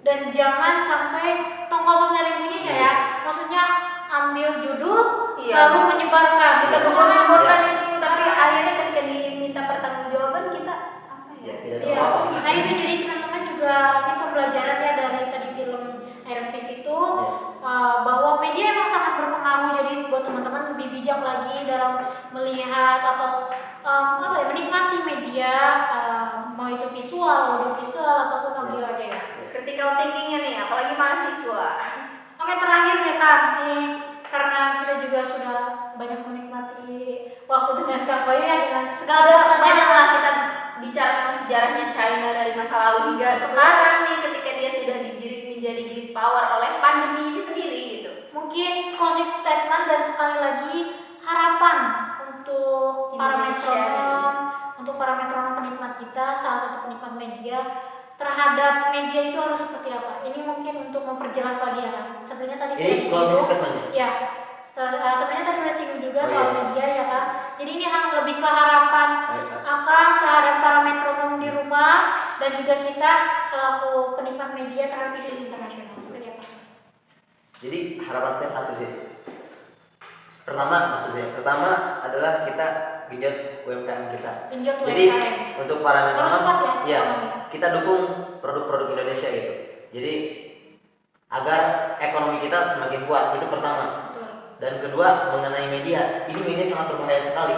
[0.04, 1.28] Dan jangan sampai
[1.66, 2.92] tong kosong nyari bunyinya ya.
[3.24, 3.62] Maksudnya
[4.06, 5.00] ambil judul
[5.40, 5.56] Iya.
[5.74, 6.54] lalu menyebarkan.
[6.64, 6.84] kita Iya.
[6.86, 7.72] gembor-gemborkan Iya.
[7.74, 10.74] itu tapi akhirnya ketika diminta pertanggungjawaban kita
[11.04, 11.54] apa Ya, ya?
[11.60, 12.36] tidak tahu Iya, apa-apa.
[12.40, 15.84] nah itu jadi teman-teman juga ini pembelajaran ya dari tadi film
[16.24, 16.98] Fist itu
[17.60, 21.92] uh, bahwa media emang sangat berpengaruh jadi buat teman-teman lebih bijak lagi dalam
[22.32, 23.52] melihat atau
[23.84, 25.52] um, apa ya menikmati media
[25.84, 26.26] uh,
[26.56, 27.28] mau itu visual,
[27.60, 29.20] audio visual ataupun audio aja ya.
[29.54, 31.70] Critical thinkingnya nih apalagi mahasiswa.
[32.42, 33.80] Oke terakhir nih kan ini
[34.26, 35.60] karena kita juga sudah
[35.94, 40.30] banyak menikmati waktu dengan Kak ya dengan segala banyak lah kita
[40.82, 45.82] bicara tentang sejarahnya China dari masa lalu hingga sekarang nih ketika dia sudah digiring menjadi
[45.86, 48.10] great power oleh pandemi ini sendiri gitu.
[48.34, 50.76] Mungkin closing statement dan sekali lagi
[51.22, 51.78] harapan
[52.26, 53.70] untuk para Indonesia.
[53.70, 54.34] metronom
[54.82, 57.58] untuk para metronom penikmat kita salah satu penikmat media
[58.14, 62.72] terhadap media itu harus seperti apa ini mungkin untuk memperjelas lagi ya kan sebenarnya tadi
[62.78, 64.08] Ini closing statement ya?
[64.74, 66.54] uh, sebenarnya tadi udah singgung juga Oh, soal iya.
[66.62, 67.24] media ya kan
[67.58, 69.62] jadi ini hal lebih ke harapan Kak.
[69.62, 71.96] akan terhadap para metronom di rumah
[72.38, 73.12] dan juga kita
[73.50, 76.44] selaku penikmat media terhadap isu internasional seperti apa
[77.62, 78.90] Jadi harapan saya satu sih.
[80.44, 81.70] Pertama maksud saya, pertama
[82.04, 82.66] adalah kita
[83.12, 84.32] genjot UMKM kita.
[84.52, 85.62] Genjot Jadi UMKM.
[85.64, 87.02] untuk para kuat ya, ya
[87.48, 88.02] kita dukung
[88.42, 89.52] produk-produk Indonesia gitu.
[89.94, 90.14] Jadi
[91.30, 91.60] agar
[91.98, 94.10] ekonomi kita semakin kuat itu pertama.
[94.10, 94.28] Betul.
[94.62, 97.56] Dan kedua mengenai media, ini media sangat berbahaya sekali.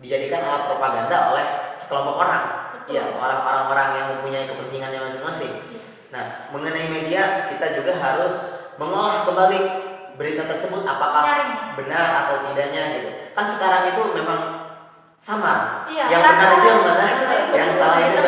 [0.00, 1.46] Dijadikan alat propaganda oleh
[1.76, 2.44] sekelompok orang.
[2.76, 2.96] Betul.
[2.96, 5.52] Ya, orang-orang orang yang mempunyai kepentingannya masing-masing.
[6.12, 8.32] Nah, mengenai media kita juga harus
[8.80, 9.60] mengolah kembali
[10.16, 11.24] berita tersebut apakah
[11.76, 13.10] benar atau tidaknya gitu.
[13.36, 14.55] Kan sekarang itu memang
[15.18, 15.88] samar.
[15.88, 17.54] Iya, yang kan benar itu yang mana, Betul.
[17.54, 18.20] yang salah itu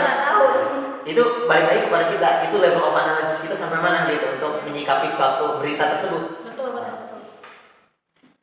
[1.09, 2.29] Itu balik lagi kepada kita.
[2.45, 6.45] Itu level of analysis kita sampai mana gitu untuk menyikapi suatu berita tersebut.
[6.45, 7.21] Betul, betul, betul.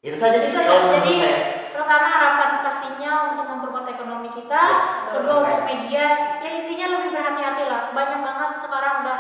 [0.02, 1.40] Itu saja sih kalau menurut jadi saya.
[1.78, 5.46] pertama harapan pastinya untuk memperkuat ekonomi kita, Ya, kedua betul.
[5.46, 6.06] untuk media,
[6.42, 7.82] ya intinya lebih berhati-hati lah.
[7.94, 9.20] Banyak banget sekarang udah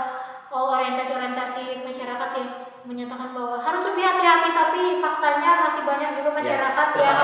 [0.49, 2.49] oh, orientasi-orientasi masyarakat yang
[2.85, 7.19] menyatakan bahwa harus lebih hati-hati, tapi faktanya masih banyak juga masyarakat Ya, yang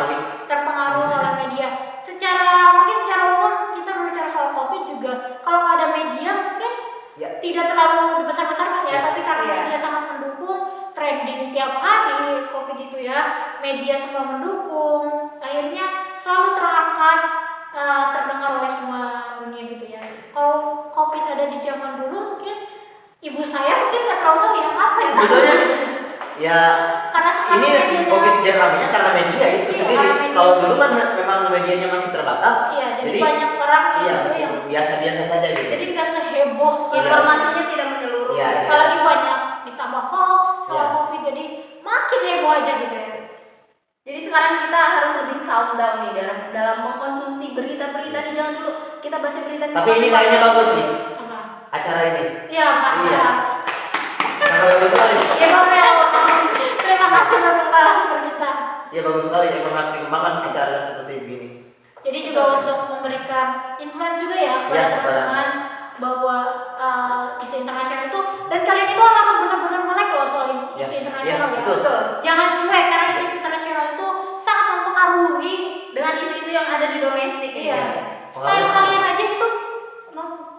[0.49, 1.67] terpengaruh oleh media.
[2.01, 5.13] Secara mungkin secara umum kita berbicara soal covid juga,
[5.45, 6.73] kalau nggak ada media mungkin
[7.11, 7.27] Ya.
[7.37, 8.99] tidak terlalu besar-besarkan ya, Ya.
[9.05, 9.55] tapi karena Iya.
[9.61, 10.59] media sangat mendukung
[10.91, 13.19] trending tiap hari covid itu ya,
[13.61, 15.85] media semua mendukung, akhirnya
[16.17, 17.19] selalu terangkat
[17.71, 19.01] eh, terdengar oleh semua
[19.39, 20.03] dunia gitu ya.
[20.35, 22.57] Kalau covid ada di zaman dulu mungkin
[23.21, 25.09] ibu saya mungkin nggak terlalu tahu ya apa ya.
[25.11, 25.55] Sebetulnya
[26.41, 26.59] ya
[27.11, 30.09] karena sekarang ini covid yang ramenya karena media itu Iya, sendiri.
[30.31, 32.73] Kalau dulu kan me- memang medianya masih terbatas.
[32.73, 35.69] Iya, jadi, banyak orang yang iya itu masih yang biasa-biasa saja gitu.
[35.69, 36.97] jadi nggak seheboh sekarang.
[37.03, 38.33] Informasinya tidak menyeluruh.
[38.33, 38.59] Iya, iya.
[38.65, 40.93] apalagi banyak ditambah hoax soal Iya.
[40.97, 41.43] covid jadi
[41.81, 43.05] makin heboh aja gitu ya
[44.01, 48.71] Jadi sekarang kita harus lebih calm down nih dalam dalam mengkonsumsi berita-berita nih jangan dulu
[48.97, 50.87] kita baca berita Tapi ini kayaknya bagus nih
[51.71, 52.23] acara ini.
[52.47, 53.25] iya pak Iya.
[54.41, 55.15] Sangat bagus sekali.
[55.37, 55.63] ya Pak
[56.81, 58.49] terima kasih untuk narasumber kita
[58.91, 61.47] Ya bagus sekali memang harus dikembangkan acara seperti begini.
[62.01, 63.47] jadi juga untuk memberikan
[63.77, 65.47] influence juga ya kepada Iya, teman-teman
[65.95, 66.35] bahwa
[66.75, 68.19] uh, isu internasional itu
[68.49, 71.77] dan kalian itu harus benar-benar melek loh soal isu Iya, internasional iya, ya betul.
[72.19, 74.07] jangan cuek karena isu internasional itu
[74.41, 75.55] sangat mempengaruhi
[75.93, 77.69] dengan isu-isu yang ada di domestik Iya.
[77.71, 77.83] ya.
[78.31, 79.47] Style Pengaruh kalian aja itu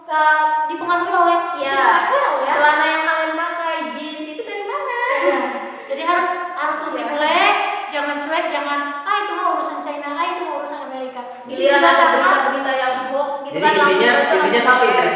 [0.05, 1.73] uh, dipengaruhi oleh Iya.
[1.73, 2.51] internasional ya.
[2.51, 4.97] Celana yang kalian pakai jeans itu dari mana?
[5.13, 5.37] Iya.
[5.85, 7.55] Jadi harus harus lebih melek,
[7.89, 11.21] jangan cuek, jangan ah itu mah urusan China, ah itu urusan Amerika.
[11.43, 14.91] Giliran Itu ada berita-berita yang hoax gitu Jadi kan langsung intinya intinya share.
[14.93, 15.11] sih.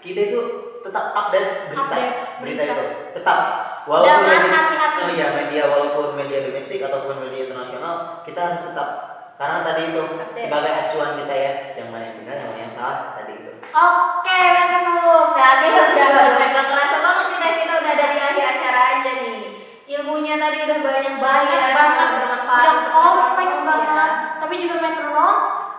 [0.00, 0.40] Kita itu
[0.80, 2.72] tetap update berita Update berita berita.
[2.72, 3.38] itu tetap
[3.84, 4.98] walaupun Dengan media hati-hati.
[4.98, 8.88] oh iya media walaupun media domestik ataupun media internasional kita harus tetap
[9.36, 10.40] karena tadi itu Update.
[10.40, 13.49] sebagai acuan kita ya yang mana yang benar yang mana yang salah tadi itu.
[13.70, 15.14] Oke, Metro.
[15.38, 16.20] Nah, ini Luar biasa.
[16.34, 19.38] udah nggak kerasa banget kita kita udah dari akhir acara aja nih.
[19.86, 22.66] Ilmunya tadi udah banyak banyak banget, banget, bermanfaat.
[22.66, 23.66] udah kompleks kita.
[23.70, 24.10] banget.
[24.42, 25.36] Tapi juga metronom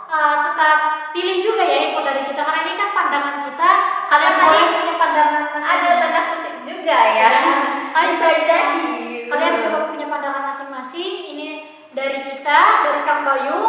[0.08, 0.78] uh, tetap
[1.12, 3.72] pilih juga ya info dari kita karena ini kan pandangan kita.
[4.12, 7.30] Kalian Tadi punya pandangan Ada tanda kutip juga ya.
[8.08, 8.88] Bisa jadi.
[9.28, 11.14] Kalian juga punya pandangan masing-masing.
[11.36, 11.48] Ini
[11.92, 13.60] dari kita, dari Kang Bayu,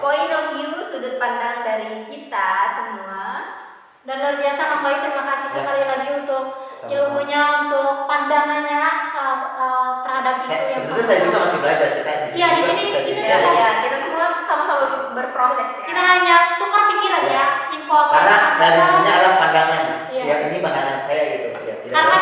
[0.00, 3.24] Point of view sudut pandang dari kita semua.
[4.00, 5.54] Dan luar biasa Kang Bayu terima kasih Ya.
[5.54, 6.42] sekali lagi untuk
[6.72, 6.88] Sama-sama.
[6.90, 8.80] ilmunya, untuk pandangannya
[9.12, 12.56] uh, uh, terhadap isu Saya, yang sebetulnya saya juga masih belajar kita di Iya, di
[12.56, 13.50] juga sini kita bisa- Ya, Iya.
[13.52, 15.84] ya, kita semua sama-sama berproses ya.
[15.84, 18.36] kita hanya tukar pikiran ya, info apa karena
[18.88, 20.22] ininya adalah pandangan Iya.
[20.24, 22.18] ya ini pandangan saya gitu ya karena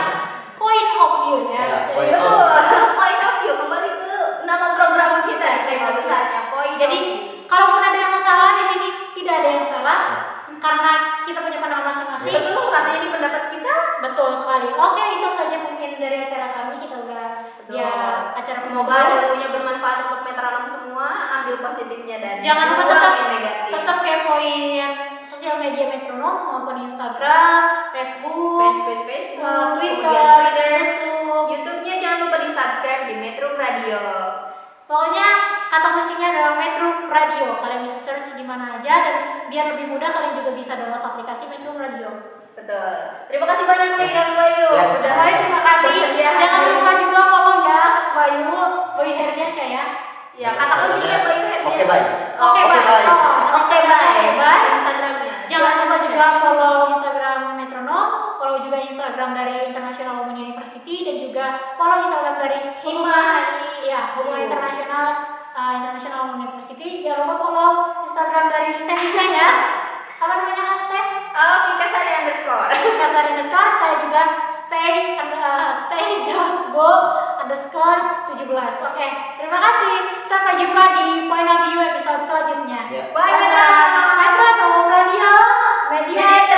[0.59, 1.63] point of view ya.
[1.63, 2.43] Ya, Jadi, point betul.
[2.51, 2.85] Betul.
[2.93, 4.11] Point of view kembali ke
[4.43, 6.41] nama program kita nih, tema besarnya.
[6.51, 7.47] Point of Jadi view.
[10.59, 10.93] Karena
[11.25, 12.35] kita punya pandangan masing-masing.
[12.35, 13.75] betul karena ini pendapat kita.
[13.99, 14.69] Betul sekali.
[14.71, 16.75] Oke, itu saja mungkin dari acara kami.
[16.79, 17.27] Kita udah
[17.59, 17.75] Betul.
[17.79, 17.93] ya
[18.35, 21.07] acara Semoga ilmunya bermanfaat untuk metronom semua.
[21.41, 23.71] Ambil positifnya dan Jangan lupa tetap negatif.
[23.71, 24.91] tetap kepoin
[25.25, 27.61] sosial media metronom maupun Instagram,
[27.93, 31.47] Facebook, Facebook, Facebook, Twitter, Twitter, YouTube.
[31.49, 34.01] YouTube-nya jangan lupa di subscribe di Metro Radio.
[34.89, 35.27] Pokoknya
[35.69, 37.61] kata kuncinya adalah Metro Radio.
[37.61, 39.17] Kalian bisa search di mana aja dan
[39.53, 42.09] biar lebih mudah kalian juga bisa download aplikasi Metro Radio.
[42.57, 42.93] Betul.
[43.29, 44.69] Terima kasih banyak nih Kang Bayu.
[44.73, 44.85] Ya.
[44.97, 45.89] Udah Baik, terima kasih.
[45.93, 47.83] bersedia Jangan lupa juga follow ya
[48.17, 48.57] Bayu,
[48.97, 49.85] Bayu Herdiansyah ya.
[50.39, 51.69] Ya, kata kuncinya Bayu Herdian.
[51.69, 52.07] oke baik
[52.39, 52.61] Oke.
[52.65, 54.27] Oh, Oke, bye.
[54.41, 54.63] bye.
[54.73, 55.35] Instagramnya.
[55.53, 58.09] Jangan lupa juga follow Instagram Metronom,
[58.49, 63.85] follow juga Instagram dari International Women University dan juga follow Instagram dari Himahani.
[63.85, 65.07] ya Hubungan Internasional
[65.53, 67.05] uh, International Women University.
[67.05, 67.71] Jangan lupa follow
[68.09, 69.51] Instagram dari Teh Vika ya.
[70.17, 71.07] Apa namanya Kak Teh?
[71.29, 72.73] Oh, Vika Sari underscore.
[72.73, 74.23] Kasar underscore saya juga
[74.65, 76.09] stay uh, stay
[76.73, 76.91] go
[77.45, 78.01] underscore
[78.33, 83.03] 17 Oke, terima kasih Sampai jumpa di Point of View episode selanjutnya Ya.
[83.13, 84.09] Bye, Metronom.
[84.17, 85.33] Metronom Radio
[85.93, 86.58] Media Media terintegrasi